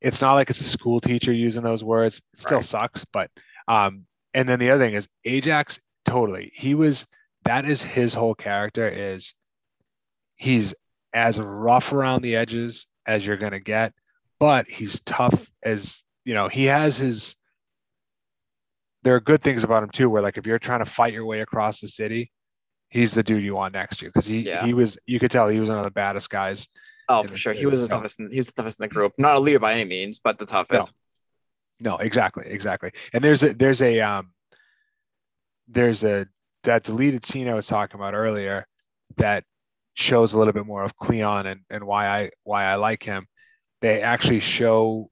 [0.00, 2.20] it's not like it's a school teacher using those words.
[2.34, 2.64] It still Right.
[2.66, 3.30] sucks, but
[3.68, 6.52] um, and then the other thing is Ajax totally.
[6.54, 7.06] He was
[7.44, 9.34] that is his whole character is
[10.36, 10.74] he's
[11.14, 13.92] as rough around the edges as you're gonna get,
[14.40, 17.36] but he's tough as you know, he has his
[19.02, 21.26] there are good things about him too, where like if you're trying to fight your
[21.26, 22.30] way across the city,
[22.88, 24.64] he's the dude you want next to you because he Yeah.
[24.64, 26.68] he was you could tell he was one of the baddest guys.
[27.08, 27.52] Oh, for sure.
[27.52, 28.20] He was the so- toughest.
[28.20, 29.12] In, he was the toughest in the group.
[29.18, 30.92] Not a leader by any means, but the toughest.
[31.80, 32.92] No, exactly, exactly.
[33.12, 34.32] And there's a there's a um
[35.68, 36.26] there's a
[36.62, 38.66] that deleted scene I was talking about earlier
[39.16, 39.44] that
[39.94, 43.26] shows a little bit more of Cleon and, and why I why I like him.
[43.80, 45.10] They actually show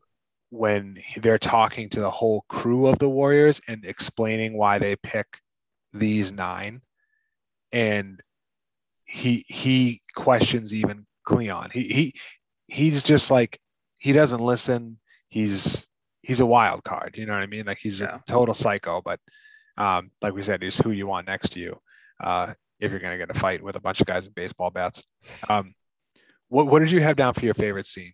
[0.51, 5.27] when they're talking to the whole crew of the Warriors and explaining why they pick
[5.93, 6.83] these nine.
[7.73, 8.21] And
[9.05, 11.71] he he questions even Cleon.
[11.73, 12.15] He he
[12.67, 13.61] he's just like
[13.99, 14.99] he doesn't listen.
[15.29, 15.87] He's
[16.23, 17.17] he's a wild card.
[17.17, 17.67] You know what I mean?
[17.67, 18.17] Like he's Yeah.
[18.17, 19.01] a total psycho.
[19.05, 19.21] But
[19.77, 21.81] um, like we said, he's who you want next to you
[22.23, 25.03] uh, if you're gonna get a fight with a bunch of guys in baseball bats.
[25.49, 25.75] Um,
[26.49, 28.13] what what did you have down for your favorite scene?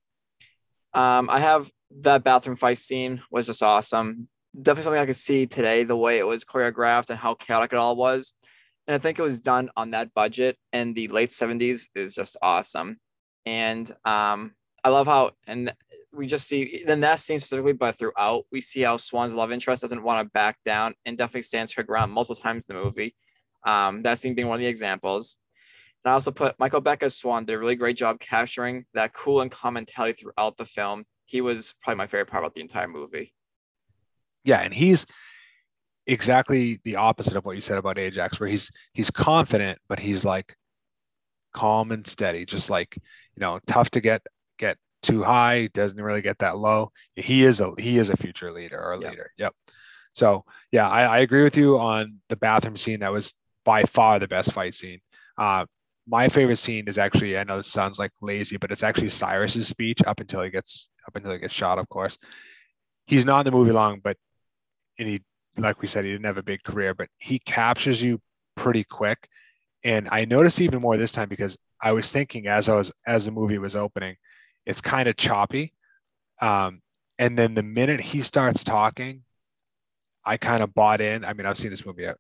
[0.97, 4.29] Um, I have that bathroom fight scene was just awesome.
[4.57, 7.79] Definitely something I could see today, the way it was choreographed and how chaotic it
[7.79, 8.33] all was.
[8.87, 12.39] And I think it was done on that budget in the late 70s is just
[12.41, 12.99] awesome.
[13.45, 15.75] And um, I love how, and
[16.15, 19.83] we just see in that scene specifically, but throughout, we see how Swan's love interest
[19.83, 23.15] doesn't want to back down and definitely stands her ground multiple times in the movie.
[23.67, 25.37] Um, that scene being one of the examples.
[26.07, 29.13] And I also put Michael Beck as Swan did a really great job capturing that
[29.13, 31.05] cool and calm mentality throughout the film.
[31.25, 33.35] He was probably my favorite part about the entire movie.
[34.45, 35.05] Yeah, and he's
[36.07, 40.25] exactly the opposite of what you said about Ajax, where he's he's confident, but he's
[40.25, 40.55] like
[41.53, 44.23] calm and steady, just like you know, tough to get
[44.61, 46.93] get too high, doesn't really get that low.
[47.17, 49.11] He is a he is a future leader or a Yeah.
[49.11, 49.33] leader.
[49.39, 49.55] Yep.
[50.13, 53.01] So yeah, I, I agree with you on the bathroom scene.
[53.01, 55.01] That was by far the best fight scene.
[55.37, 55.67] Uh,
[56.07, 59.69] my favorite scene is actually I know it sounds like lazy, but it's actually Cyrus's
[59.69, 61.79] speech up until he gets up until he gets shot.
[61.79, 62.17] Of course,
[63.07, 64.17] he's not in the movie long, but
[64.99, 65.23] and he
[65.57, 68.21] like we said he didn't have a big career, but he captures you
[68.57, 69.29] pretty quick.
[69.85, 73.25] And I noticed even more this time because I was thinking as I was as
[73.25, 74.17] the movie was opening,
[74.65, 75.73] it's kind of choppy.
[76.41, 76.81] Um,
[77.19, 79.23] and then the minute he starts talking,
[80.25, 81.25] I kind of bought in.
[81.25, 82.15] I mean, I've seen this movie uh,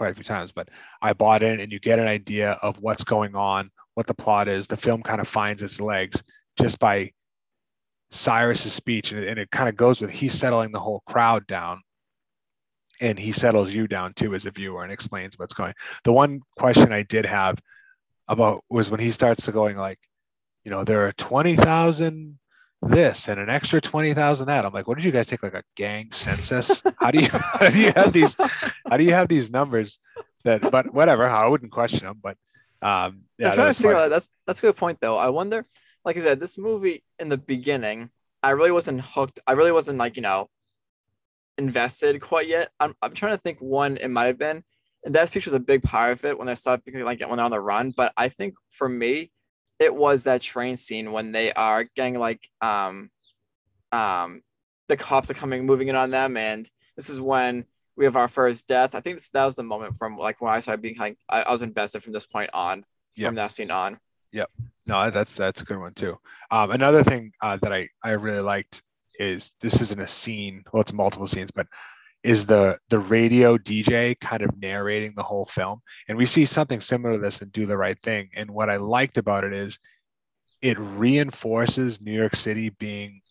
[0.00, 0.66] quite a few times, but
[1.02, 4.48] I bought in, and you get an idea of what's going on, what the plot
[4.48, 4.66] is.
[4.66, 6.22] The film kind of finds its legs
[6.58, 7.12] just by
[8.10, 11.46] Cyrus's speech, and it, and it kind of goes with he's settling the whole crowd
[11.46, 11.82] down,
[13.02, 15.74] and he settles you down too as a viewer and explains what's going.
[16.04, 17.58] The one question I did have
[18.26, 19.98] about was when he starts to going like,
[20.64, 22.38] you know, there are twenty thousand
[22.82, 24.64] this and an extra 20,000 that.
[24.64, 26.82] I'm like, what did you guys take like a gang census?
[26.98, 28.34] How do you how do you have these
[28.88, 29.98] how do you have these numbers
[30.44, 32.36] that but whatever, I wouldn't question them, but
[32.82, 34.04] um yeah, I'm trying to figure fun.
[34.04, 35.16] out that's that's a good point though.
[35.16, 35.64] I wonder,
[36.04, 38.10] like I said, this movie in the beginning,
[38.42, 39.40] I really wasn't hooked.
[39.46, 40.48] I really wasn't like you know
[41.58, 42.70] invested quite yet.
[42.80, 44.64] I'm I'm trying to think one it might have been.
[45.04, 47.44] And that speech was a big part of it when they started like when they're
[47.44, 47.92] on the run.
[47.96, 49.30] But I think for me,
[49.80, 53.10] it was that train scene when they are getting like um
[53.90, 54.42] um
[54.88, 57.64] the cops are coming moving in on them and this is when
[57.96, 58.94] we have our first death.
[58.94, 61.42] I think this, that was the moment from like when I started being like I,
[61.42, 62.84] I was invested from this point on
[63.16, 63.28] Yep.
[63.28, 63.98] from that scene on.
[64.32, 64.48] Yep
[64.90, 66.18] no, that's that's a good one too.
[66.50, 68.82] Um, another thing uh, that I I really liked
[69.18, 70.64] is this isn't a scene.
[70.72, 71.66] Well, it's multiple scenes, but
[72.22, 76.80] is the the radio DJ kind of narrating the whole film, and we see something
[76.80, 78.30] similar to this in Do the Right Thing.
[78.34, 79.78] And what I liked about it is
[80.60, 83.22] it reinforces New York City being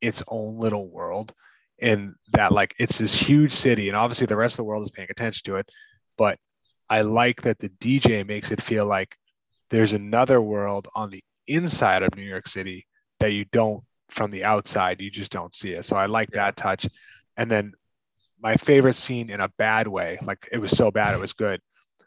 [0.00, 1.32] its own little world,
[1.80, 4.90] and that like it's this huge city, and obviously the rest of the world is
[4.90, 5.68] paying attention to it,
[6.16, 6.38] but
[6.88, 9.16] I like that the DJ makes it feel like
[9.70, 12.86] there's another world on the inside of New York City
[13.18, 15.86] that you don't from the outside, you just don't see it.
[15.86, 16.86] So I like that touch.
[17.36, 17.72] And then
[18.40, 21.60] my favorite scene in a bad way, like it was so bad it was good,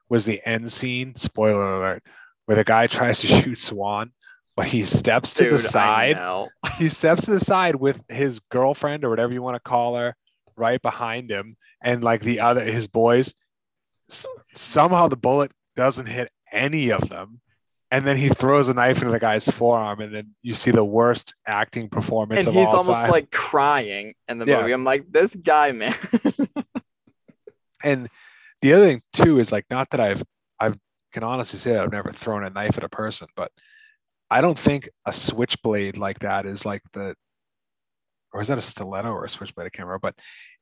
[0.10, 2.04] was the end scene, spoiler alert,
[2.46, 4.12] where the guy tries to shoot Swan,
[4.56, 6.18] but he steps to Dude, the side.
[6.78, 10.16] He steps to the side with his girlfriend or whatever you want to call her
[10.58, 11.56] right behind him.
[11.82, 13.34] And like the other, his boys,
[14.56, 17.40] somehow the bullet doesn't hit any of them.
[17.91, 20.84] And then he throws a knife into the guy's forearm, and then you see the
[20.84, 23.12] worst acting performance and he's almost time.
[23.12, 24.62] like crying in the Yeah.
[24.62, 24.71] movie.
[24.74, 25.93] I'm like, this guy, man.
[27.84, 28.10] and
[28.62, 30.24] the other thing too is like not that I've
[30.60, 30.74] I
[31.13, 33.52] can honestly say that I've never thrown a knife at a person, but
[34.30, 37.15] I don't think a switchblade like that is like the
[38.34, 39.67] or is that a stiletto or a switchblade?
[39.67, 40.00] I can't remember.
[40.00, 40.15] But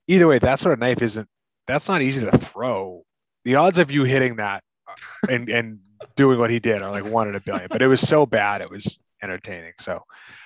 [0.08, 1.28] either way, that sort of knife isn't
[1.68, 3.04] that's not easy to throw.
[3.46, 4.94] The odds of you hitting that uh,
[5.30, 5.80] and and
[6.16, 7.68] doing what he did or like one in a billion.
[7.70, 9.74] But it was so bad it was entertaining.
[9.80, 10.04] So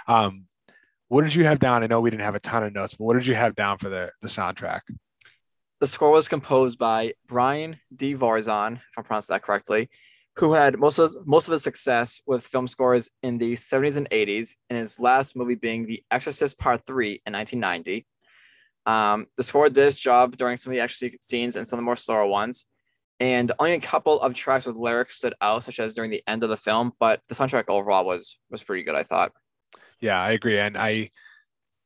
[0.07, 0.45] um
[1.09, 1.83] what did you have down?
[1.83, 3.77] I know we didn't have a ton of notes, but what did you have down
[3.77, 4.81] for the the soundtrack?
[5.79, 8.15] the score was composed by Brian D.
[8.15, 9.89] Varzon, if I'm pronouncing that correctly,
[10.35, 14.09] who had most of most of his success with film scores in the 70s and
[14.09, 18.05] 80s, and his last movie being The Exorcist Part 3 in 1990.
[18.85, 21.85] Um, the score did job during some of the action scenes and some of the
[21.85, 22.67] more slower ones.
[23.19, 26.43] And only a couple of tracks with lyrics stood out, such as during the end
[26.43, 29.31] of the film, but the soundtrack overall was was pretty good, I thought.
[29.99, 30.59] Yeah, I agree.
[30.59, 31.11] And I,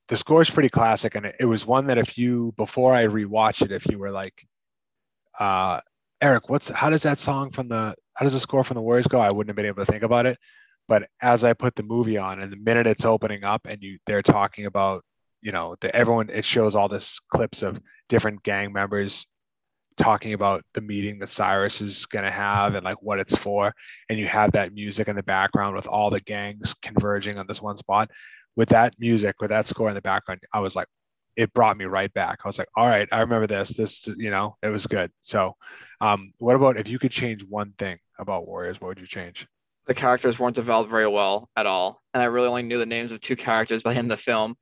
[0.10, 1.16] the score is pretty classic.
[1.16, 4.46] And it, was one that if you, before I rewatch it, if you were like,
[5.40, 5.80] uh,
[6.22, 9.08] Eric, what's, how does that song from the, how does the score from the Warriors
[9.08, 9.20] go?
[9.20, 10.38] I wouldn't have been able to think about it.
[10.88, 13.98] But as I put the movie on, and the minute it's opening up, and you
[14.06, 15.06] they're talking about,
[15.42, 19.26] you know, the, everyone it shows all this clips of different gang members
[20.02, 23.74] talking about the meeting that Cyrus is going to have and like what it's for.
[24.10, 27.62] And you have that music in the background with all the gangs converging on this
[27.62, 28.10] one spot.
[28.56, 30.88] With that music, with that score in the background, I was like,
[31.38, 32.40] it brought me right back.
[32.44, 33.70] I was like, all right, I remember this.
[33.70, 35.12] This, you know, it was good.
[35.22, 35.56] So,
[36.02, 39.48] um, what about if you could change one thing about Warriors, what would you change?
[39.88, 43.12] The characters weren't developed very well at all, and I really only knew the names
[43.12, 44.56] of two characters by the end of the film.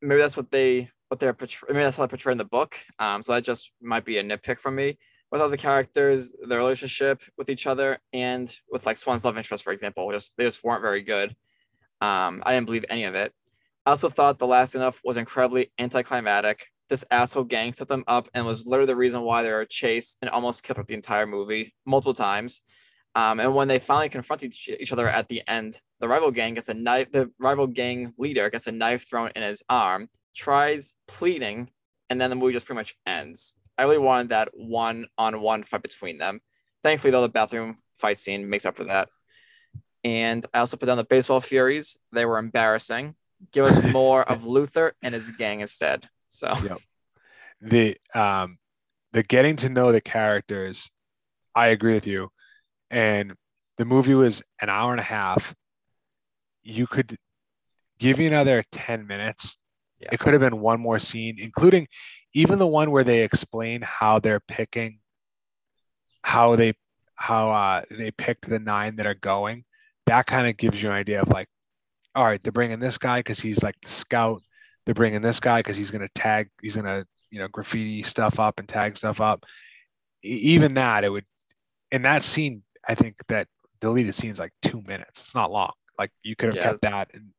[0.00, 2.76] Maybe that's what they what they're portray- maybe that's how they portray in the book.
[2.98, 4.98] Um, so that just might be a nitpick from me.
[5.32, 9.72] With other characters, their relationship with each other, and with like Swan's love interest, for
[9.72, 11.34] example, just they just weren't very good.
[12.00, 13.32] Um, I didn't believe any of it.
[13.84, 16.66] I also thought The Last Enough was incredibly anticlimactic.
[16.88, 20.18] This asshole gang set them up and was literally the reason why they were chased
[20.22, 22.62] and almost killed with the entire movie multiple times.
[23.16, 26.54] Um, and when they finally confront each, each other at the end, the rival gang
[26.54, 27.10] gets a knife.
[27.10, 31.70] The rival gang leader gets a knife thrown in his arm, tries pleading,
[32.10, 33.56] and then the movie just pretty much ends.
[33.78, 36.40] I really wanted that one-on-one fight between them.
[36.82, 39.08] Thankfully, though, the bathroom fight scene makes up for that.
[40.04, 41.96] And I also put down the baseball furies.
[42.12, 43.16] They were embarrassing.
[43.52, 46.08] Give us more of Luther and his gang instead.
[46.30, 46.78] So Yep.
[47.60, 48.58] the um
[49.12, 50.90] the getting to know the characters
[51.54, 52.28] i agree with you
[52.90, 53.32] and
[53.78, 55.54] the movie was an hour and a half
[56.62, 57.16] you could
[57.98, 59.56] give me another 10 minutes
[60.00, 60.08] Yeah.
[60.12, 61.88] it could have been one more scene including
[62.34, 64.98] even the one where they explain how they're picking
[66.22, 66.74] how they
[67.14, 69.64] how uh they picked the nine that are going.
[70.06, 71.48] That kind of gives you an idea of like
[72.14, 74.42] all right they're bringing this guy because he's like the scout.
[74.84, 78.02] They're bringing this guy because he's going to tag he's going to you know graffiti
[78.02, 79.44] stuff up and tag stuff up.
[80.24, 81.24] E- even that it would
[81.92, 83.46] in that scene i think that
[83.80, 85.20] deleted scene's like two minutes.
[85.20, 85.72] It's not long.
[85.98, 86.62] Like you could have Yeah.
[86.62, 87.30] kept that and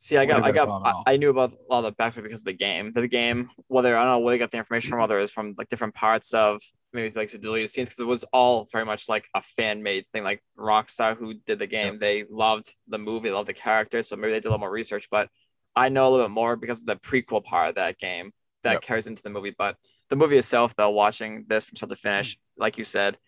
[0.00, 2.92] See, I got, I got, I, knew about all the backstory because of the game.
[2.92, 5.54] The game, whether I don't know where they got the information from, whether it's from
[5.58, 9.08] like different parts of maybe like the deleted scenes, because it was all very much
[9.08, 10.22] like a fan made thing.
[10.22, 14.30] Like Rockstar, who did the game, they loved the movie, loved the characters, so maybe
[14.30, 15.08] they did a little more research.
[15.10, 15.30] But
[15.74, 18.30] I know a little bit more because of the prequel part of that game
[18.62, 19.54] that carries into the movie.
[19.58, 19.78] But
[20.10, 23.18] the movie itself, though, watching this from start to finish, like you said,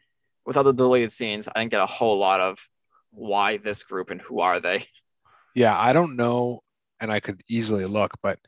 [0.47, 2.61] without the deleted scenes, I didn't get a whole lot of
[3.11, 4.87] why this group and who are they.
[5.55, 6.61] Yeah i don't know
[7.01, 8.39] and i could easily look but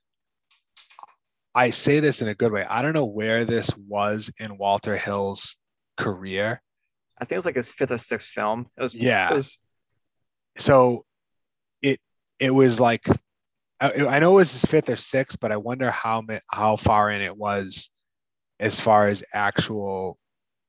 [1.54, 4.96] i say this in a good way i don't know where this was in walter
[4.96, 5.56] hill's
[5.98, 6.60] career
[7.22, 8.66] I think it was like his fifth or sixth film.
[8.76, 9.30] It was Yeah.
[9.30, 9.60] It was
[10.58, 11.04] so
[11.80, 12.00] it
[12.40, 13.06] it was like
[13.80, 17.10] I, I know it was his fifth or sixth, but I wonder how how far
[17.10, 17.90] in it was
[18.58, 20.18] as far as actual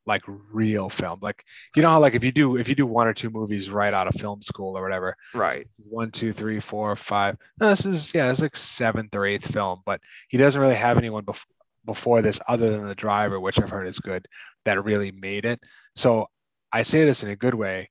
[0.05, 1.19] like real film.
[1.21, 1.43] Like
[1.75, 3.93] you know how like if you do if you do one or two movies right
[3.93, 5.67] out of film school or whatever, right.
[5.77, 7.37] one, two, three, four, five.
[7.59, 10.97] No, this is yeah, it's like seventh or eighth film, but he doesn't really have
[10.97, 11.45] anyone bef-
[11.85, 14.27] before this other than the driver, which I've heard is good,
[14.65, 15.59] that really made it.
[15.95, 16.27] So
[16.71, 17.89] I say this in a good way.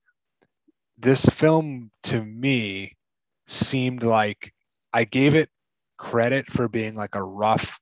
[0.99, 2.97] This film to me
[3.47, 4.53] seemed like
[4.93, 5.49] I gave it
[5.99, 7.79] credit for being like a rough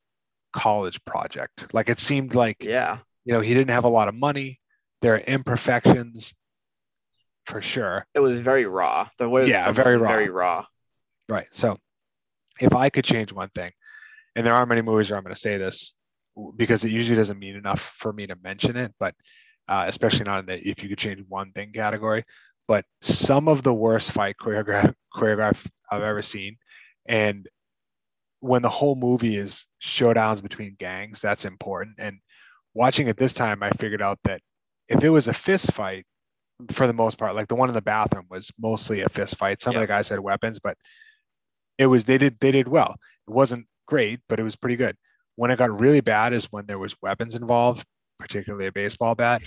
[0.52, 1.72] college project.
[1.72, 2.98] Like it seemed like Yeah.
[3.24, 4.60] You know he didn't have a lot of money.
[5.02, 6.34] There are imperfections
[7.46, 8.06] for sure.
[8.14, 9.08] It was very raw.
[9.18, 10.08] The way it was Yeah, very raw.
[10.08, 10.66] very raw.
[11.28, 11.46] Right.
[11.52, 11.76] So
[12.60, 13.72] if I could change one thing,
[14.36, 15.94] and there aren't many movies where I'm going to say this
[16.56, 19.14] because it usually doesn't mean enough for me to mention it, but
[19.68, 22.24] uh, especially not in the if you could change one thing category.
[22.68, 26.56] But some of the worst fight choreograph choreograph I've ever seen,
[27.06, 27.48] and
[28.40, 31.96] when the whole movie is showdowns between gangs, that's important.
[31.98, 32.18] And
[32.74, 34.40] watching it this time, I figured out that
[34.88, 36.04] if it was a fist fight,
[36.72, 39.62] for the most part, like the one in the bathroom was mostly a fist fight.
[39.62, 39.78] Some Yeah.
[39.78, 40.76] of the guys had weapons, but
[41.78, 42.96] it was they did they did well.
[43.26, 44.96] It wasn't great, but it was pretty good.
[45.36, 47.84] When it got really bad is when there was weapons involved,
[48.18, 49.40] particularly a baseball bat.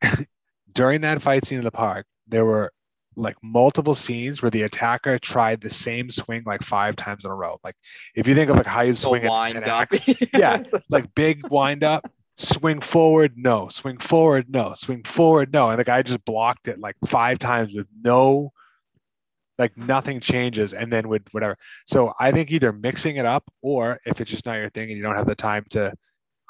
[0.72, 2.72] During that fight scene in the park, there were
[3.16, 7.34] like multiple scenes where the attacker tried the same swing like five times in a
[7.34, 7.58] row.
[7.62, 7.76] Like
[8.16, 9.88] if you think of like how you swing an- wind an up.
[9.92, 10.62] axe, Yeah.
[10.88, 15.70] like big wind up, swing forward, no, swing forward, no, swing forward, no.
[15.70, 18.52] And the guy just blocked it like five times with no,
[19.58, 21.56] like nothing changes and then with whatever.
[21.86, 24.96] So I think either mixing it up or if it's just not your thing and
[24.96, 25.92] you don't have the time to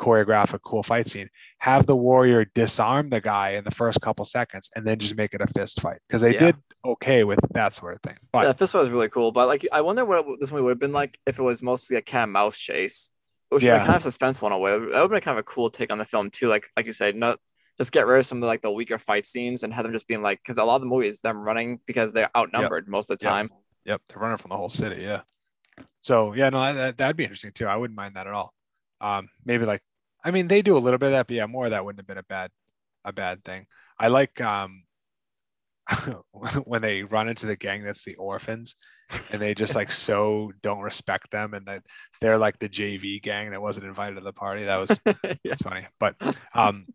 [0.01, 1.29] choreograph a cool fight scene,
[1.59, 5.35] have the warrior disarm the guy in the first couple seconds and then just make
[5.35, 5.99] it a fist fight.
[6.09, 6.47] Because they Yeah.
[6.47, 8.17] did okay with that sort of thing.
[8.33, 9.33] But yeah, this was really cool.
[9.33, 11.97] But like, I wonder what this movie would have been like if it was mostly
[11.97, 13.13] a cat mouse chase,
[13.55, 13.85] which Yeah.
[13.85, 14.79] kind of suspenseful in a way.
[14.79, 16.49] That would be kind of a cool take on the film too.
[16.49, 17.39] Like, like you said, not
[17.79, 20.07] just get rid of some of like the weaker fight scenes and have them just
[20.07, 23.19] being like because a lot of the movies them running because they're outnumbered most of
[23.19, 23.33] the Yep.
[23.33, 23.51] time.
[23.85, 25.03] Yep, they're running from the whole city.
[25.03, 25.23] Yeah.
[26.01, 27.67] So yeah, no, that, that'd be interesting too.
[27.67, 28.53] I wouldn't mind that at all.
[29.01, 29.83] Um, maybe like,
[30.25, 32.01] I mean, they do a little bit of that, but yeah, more of that wouldn't
[32.01, 32.51] have been a bad,
[33.05, 33.67] a bad thing.
[33.99, 34.85] I like um,
[36.65, 38.75] when they run into the gang that's the orphans,
[39.31, 41.83] and they just like so don't respect them, and that
[42.21, 44.65] they're like the JV gang that wasn't invited to the party.
[44.65, 45.35] That was yeah.
[45.45, 45.87] it's funny.
[46.01, 46.17] But
[46.55, 46.87] um,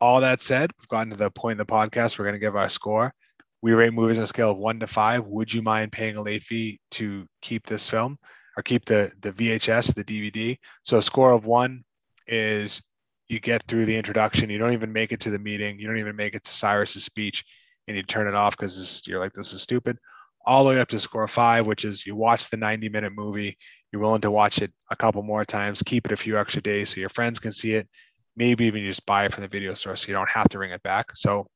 [0.00, 2.18] all that said, we've gotten to the point in the podcast.
[2.18, 3.12] We're going to give our score.
[3.60, 5.26] We rate movies on a scale of one to five.
[5.26, 8.18] Would you mind paying a late fee to keep this film
[8.56, 10.58] or keep the the VHS, the DVD?
[10.82, 11.84] So a score of one
[12.26, 12.82] is
[13.28, 15.98] you get through the introduction, you don't even make it to the meeting, you don't
[15.98, 17.44] even make it to Cyrus's speech,
[17.88, 19.98] and you turn it off because you're like, this is stupid.
[20.46, 23.58] All the way up to score five, which is you watch the 90 minute movie,
[23.90, 26.90] you're willing to watch it a couple more times, keep it a few extra days
[26.90, 27.88] so your friends can see it.
[28.36, 30.58] Maybe even you just buy it from the video store so you don't have to
[30.58, 31.16] bring it back.
[31.16, 31.48] So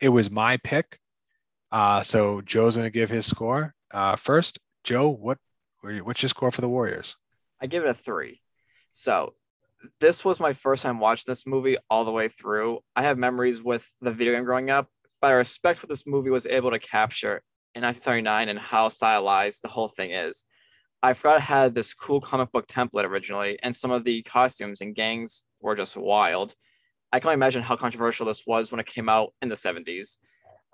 [0.00, 0.98] it was my pick.
[1.70, 4.58] Uh, so Joe's going to give his score uh, first.
[4.84, 5.38] Joe, what
[5.82, 7.16] what's your score for the Warriors?
[7.60, 8.40] I give it a three.
[8.92, 9.34] So
[10.00, 12.80] this was my first time watching this movie all the way through.
[12.94, 14.88] I have memories with the video game growing up,
[15.20, 17.42] but I respect what this movie was able to capture
[17.74, 20.44] in 1979 and how stylized the whole thing is.
[21.02, 24.80] I forgot it had this cool comic book template originally, and some of the costumes
[24.80, 26.54] and gangs were just wild.
[27.12, 30.18] I can only imagine how controversial this was when it came out in the 70s.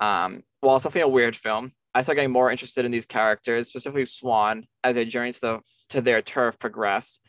[0.01, 3.69] Um, while it's definitely a weird film, I started getting more interested in these characters,
[3.69, 7.21] specifically Swan, as their journey to the to their turf progressed.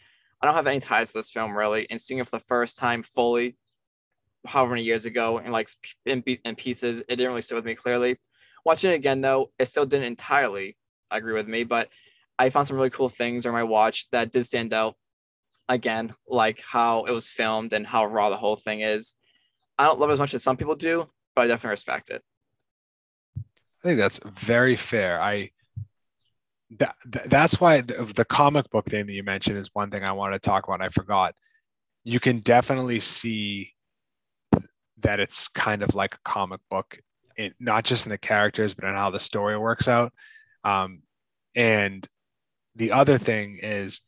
[0.41, 2.77] I don't have any ties to this film really, and seeing it for the first
[2.77, 3.57] time fully,
[4.45, 5.69] however many years ago, and like
[6.05, 8.17] in, in pieces, it didn't really sit with me clearly.
[8.65, 10.77] Watching it again though, it still didn't entirely
[11.11, 11.89] agree with me, but
[12.39, 14.95] I found some really cool things during my watch that did stand out.
[15.69, 19.15] Again, like how it was filmed and how raw the whole thing is.
[19.77, 22.21] I don't love it as much as some people do, but I definitely respect it.
[23.37, 25.21] I think that's very fair.
[25.21, 25.51] I
[26.79, 30.03] that, that- that's why the, the comic book thing that you mentioned is one thing
[30.03, 30.81] I wanted to talk about.
[30.81, 31.35] I forgot.
[32.03, 33.72] You can definitely see
[35.03, 36.97] that it's kind of like a comic book,
[37.37, 40.11] it, not just in the characters, but in how the story works out.
[40.63, 41.01] Um,
[41.55, 42.07] and
[42.75, 44.01] the other thing is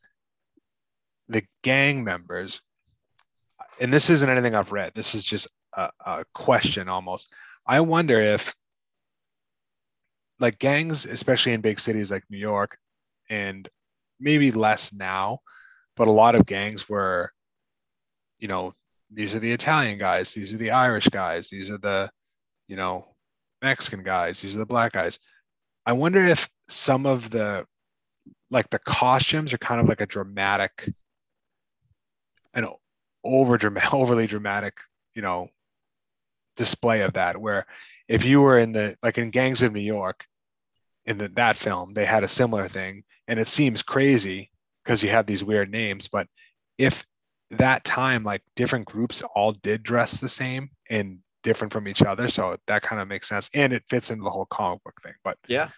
[1.28, 2.60] the gang members,
[3.80, 4.92] and this isn't anything I've read.
[4.94, 7.32] This is just a, a question almost.
[7.66, 8.54] I wonder if
[10.40, 12.76] like gangs, especially in big cities like New York,
[13.30, 13.68] and
[14.20, 15.40] maybe less now,
[15.96, 17.32] but a lot of gangs were,
[18.38, 18.74] you know,
[19.16, 22.10] these are the Italian guys, these are the Irish guys, these are the,
[22.68, 23.06] you know,
[23.62, 25.18] Mexican guys, these are the black guys.
[25.86, 27.64] I wonder if some of the
[28.50, 30.92] like the costumes are kind of like a dramatic
[32.54, 32.66] and
[33.24, 34.74] over dramatic overly dramatic,
[35.14, 35.48] you know,
[36.56, 37.66] display of that where
[38.08, 40.24] if you were in the like in gangs of new york
[41.04, 44.50] in the, that film they had a similar thing and it seems crazy
[44.82, 46.26] because you have these weird names but
[46.78, 47.04] if
[47.50, 52.28] that time like different groups all did dress the same and different from each other
[52.28, 55.14] so that kind of makes sense and it fits into the whole comic book thing
[55.22, 55.68] but Yeah.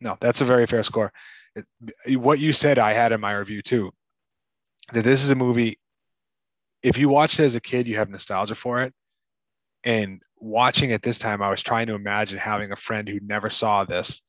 [0.00, 1.12] no that's a very fair score
[1.56, 3.90] it, what you said i had in my review too
[4.92, 5.80] that this is a movie
[6.82, 8.94] if you watched it as a kid you have nostalgia for it
[9.82, 13.50] and watching it this time, I was trying to imagine having a friend who never
[13.50, 14.22] saw this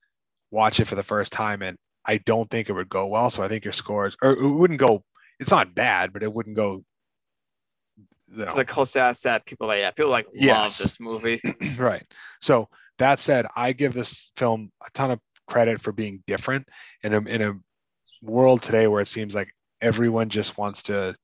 [0.51, 3.29] watch it for the first time, and I don't think it would go well.
[3.29, 5.03] So I think your scores, or it wouldn't go.
[5.39, 6.83] It's not bad, but it wouldn't go.
[8.31, 10.53] You It's know, the closest that people like, yeah, people like Yes.
[10.53, 11.41] love this movie.
[11.77, 12.05] right.
[12.41, 12.69] So
[12.99, 16.67] that said, I give this film a ton of credit for being different
[17.03, 17.53] in a in a
[18.21, 19.49] world today where it seems like
[19.81, 21.15] everyone just wants to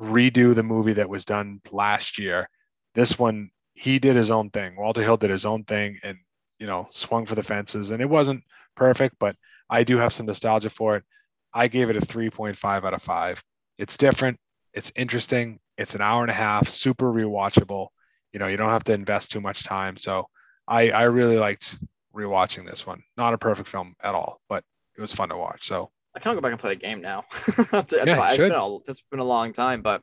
[0.00, 2.48] redo the movie that was done last year.
[2.94, 4.76] This one, he did his own thing.
[4.76, 6.18] Walter Hill did his own thing and
[6.58, 8.42] you know swung for the fences, and it wasn't
[8.76, 9.36] perfect, but
[9.70, 11.04] I do have some nostalgia for it.
[11.52, 13.42] I gave it a 3.5 out of five.
[13.78, 14.38] It's different.
[14.72, 15.58] It's interesting.
[15.76, 17.88] It's an hour and a half, super rewatchable.
[18.32, 19.96] You know, you don't have to invest too much time.
[19.96, 20.26] So
[20.68, 21.76] I, I really liked
[22.14, 23.02] rewatching this one.
[23.16, 24.62] Not a perfect film at all, but
[24.96, 25.66] it was fun to watch.
[25.66, 27.24] So I kind of go back and play the game now.
[27.72, 30.02] After- Yeah, it's, been a, it's been a long time, but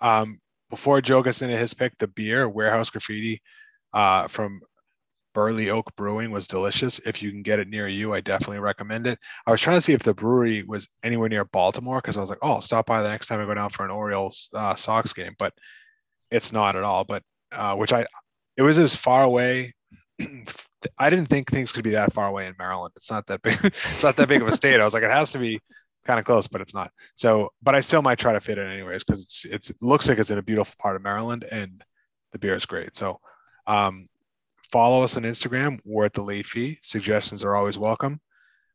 [0.00, 0.40] um,
[0.70, 3.42] before Joe gets into his pick, the beer Warehouse Graffiti
[3.92, 4.60] uh, from
[5.34, 7.00] Burley Oak Brewing was delicious.
[7.06, 9.18] If you can get it near you, I definitely recommend it.
[9.46, 12.30] I was trying to see if the brewery was anywhere near Baltimore because I was
[12.30, 14.74] like, oh, I'll stop by the next time I go down for an Orioles uh,
[14.74, 15.52] Sox game, but
[16.30, 17.04] it's not at all.
[17.04, 17.22] But
[17.52, 18.06] uh, which I,
[18.56, 19.74] it was as far away.
[20.98, 22.92] I didn't think things could be that far away in Maryland.
[22.96, 23.58] It's not that big.
[23.64, 24.80] it's not that big of a state.
[24.80, 25.60] I was like, it has to be
[26.04, 26.90] kind of close, but it's not.
[27.16, 30.08] So, but I still might try to fit it anyways because it's it's it looks
[30.08, 31.82] like it's in a beautiful part of Maryland and
[32.32, 32.96] the beer is great.
[32.96, 33.20] So,
[33.66, 34.08] um,
[34.72, 35.78] follow us on Instagram.
[35.84, 36.78] We're at the late fee.
[36.82, 38.20] Suggestions are always welcome.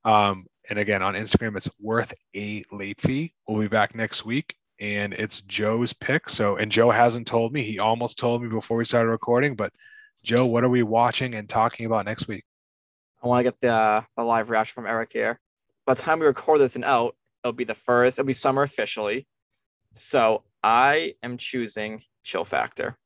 [0.06, 3.34] Um, and again, on Instagram, it's worth a late fee.
[3.48, 6.30] We'll be back next week, and it's Joe's pick.
[6.30, 7.64] So, and Joe hasn't told me.
[7.64, 9.74] He almost told me before we started recording, but
[10.24, 12.44] Joe, what are we watching and talking about next week?
[13.24, 15.40] I want to get the, uh, the live reaction from Eric here.
[15.86, 18.62] By the time we record this and out, it'll be the first, it'll be summer
[18.62, 19.26] officially.
[19.94, 22.98] So I am choosing Chill Factor.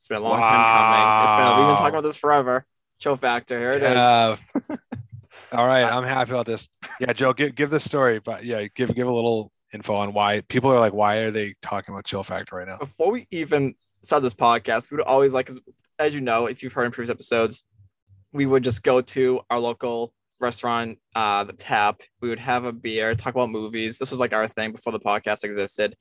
[0.00, 1.24] It's been a long time coming.
[1.24, 2.64] It's been, we've been talking about this forever.
[3.00, 3.92] Chill Factor, here it is.
[3.92, 4.36] Yeah.
[5.52, 6.66] All right, I'm happy about this.
[7.00, 10.40] Yeah, Joe, give give the story, but yeah, give give a little info on why
[10.48, 12.78] people are like, why are they talking about Chill Factor right now?
[12.78, 15.50] before we even start this podcast, we would always like,
[15.98, 17.64] as you know, if you've heard in previous episodes,
[18.32, 22.00] we would just go to our local restaurant, uh, the tap.
[22.22, 23.98] We would have a beer, talk about movies.
[23.98, 25.94] This was like our thing before the podcast existed,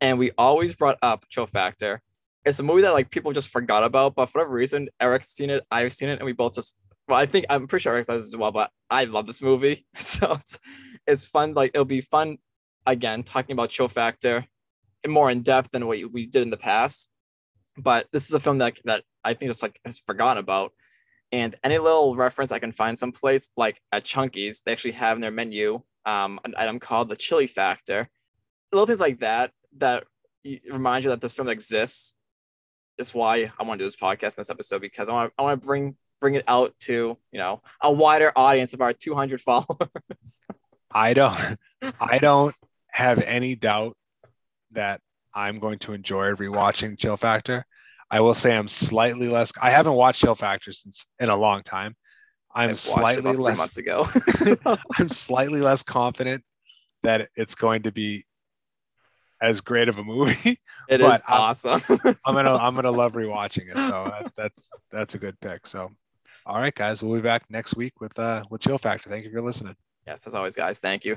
[0.00, 2.00] and we always brought up Chill Factor.
[2.44, 5.50] It's a movie that like people just forgot about, but for whatever reason, Eric's seen
[5.50, 6.76] it, I've seen it, and we both just.
[7.08, 9.86] Well, I think I'm pretty sure Eric does as well, but I love this movie,
[9.94, 10.58] so it's
[11.06, 11.54] it's fun.
[11.54, 12.38] Like it'll be fun
[12.86, 14.46] again talking about Chill Factor
[15.06, 17.10] more in depth than what we did in the past.
[17.76, 20.72] But this is a film that that I think just like has forgotten about.
[21.32, 25.20] And any little reference I can find someplace, like at Chunky's, they actually have in
[25.20, 28.08] their menu um, an item called the Chili Factor.
[28.72, 30.04] Little things like that that
[30.70, 32.13] remind you that this film exists.
[32.98, 35.42] Is why I want to do this podcast in this episode because I want I
[35.42, 39.40] want to bring bring it out to you know a wider audience of our 200
[39.40, 40.40] followers.
[40.92, 41.58] I don't
[42.00, 42.54] I don't
[42.88, 43.96] have any doubt
[44.72, 45.00] that
[45.34, 47.66] I'm going to enjoy rewatching Chill Factor.
[48.10, 49.52] I will say I'm slightly less.
[49.60, 51.96] I haven't watched Chill Factor since in a long time.
[52.54, 53.58] I'm I've slightly less.
[53.58, 54.06] months ago.
[54.98, 56.44] I'm slightly less confident
[57.02, 58.24] that it's going to be
[59.40, 60.58] as great of a movie.
[60.88, 61.80] It is But I'm- awesome.
[62.26, 63.76] I'm gonna I'm gonna love rewatching it.
[63.76, 65.66] So that, that's that's a good pick.
[65.66, 65.90] So,
[66.46, 69.08] all right, guys, we'll be back next week with uh with Chill Factor.
[69.08, 69.76] Thank you for listening.
[70.06, 70.78] yes, as always, guys.
[70.80, 71.16] Thank you.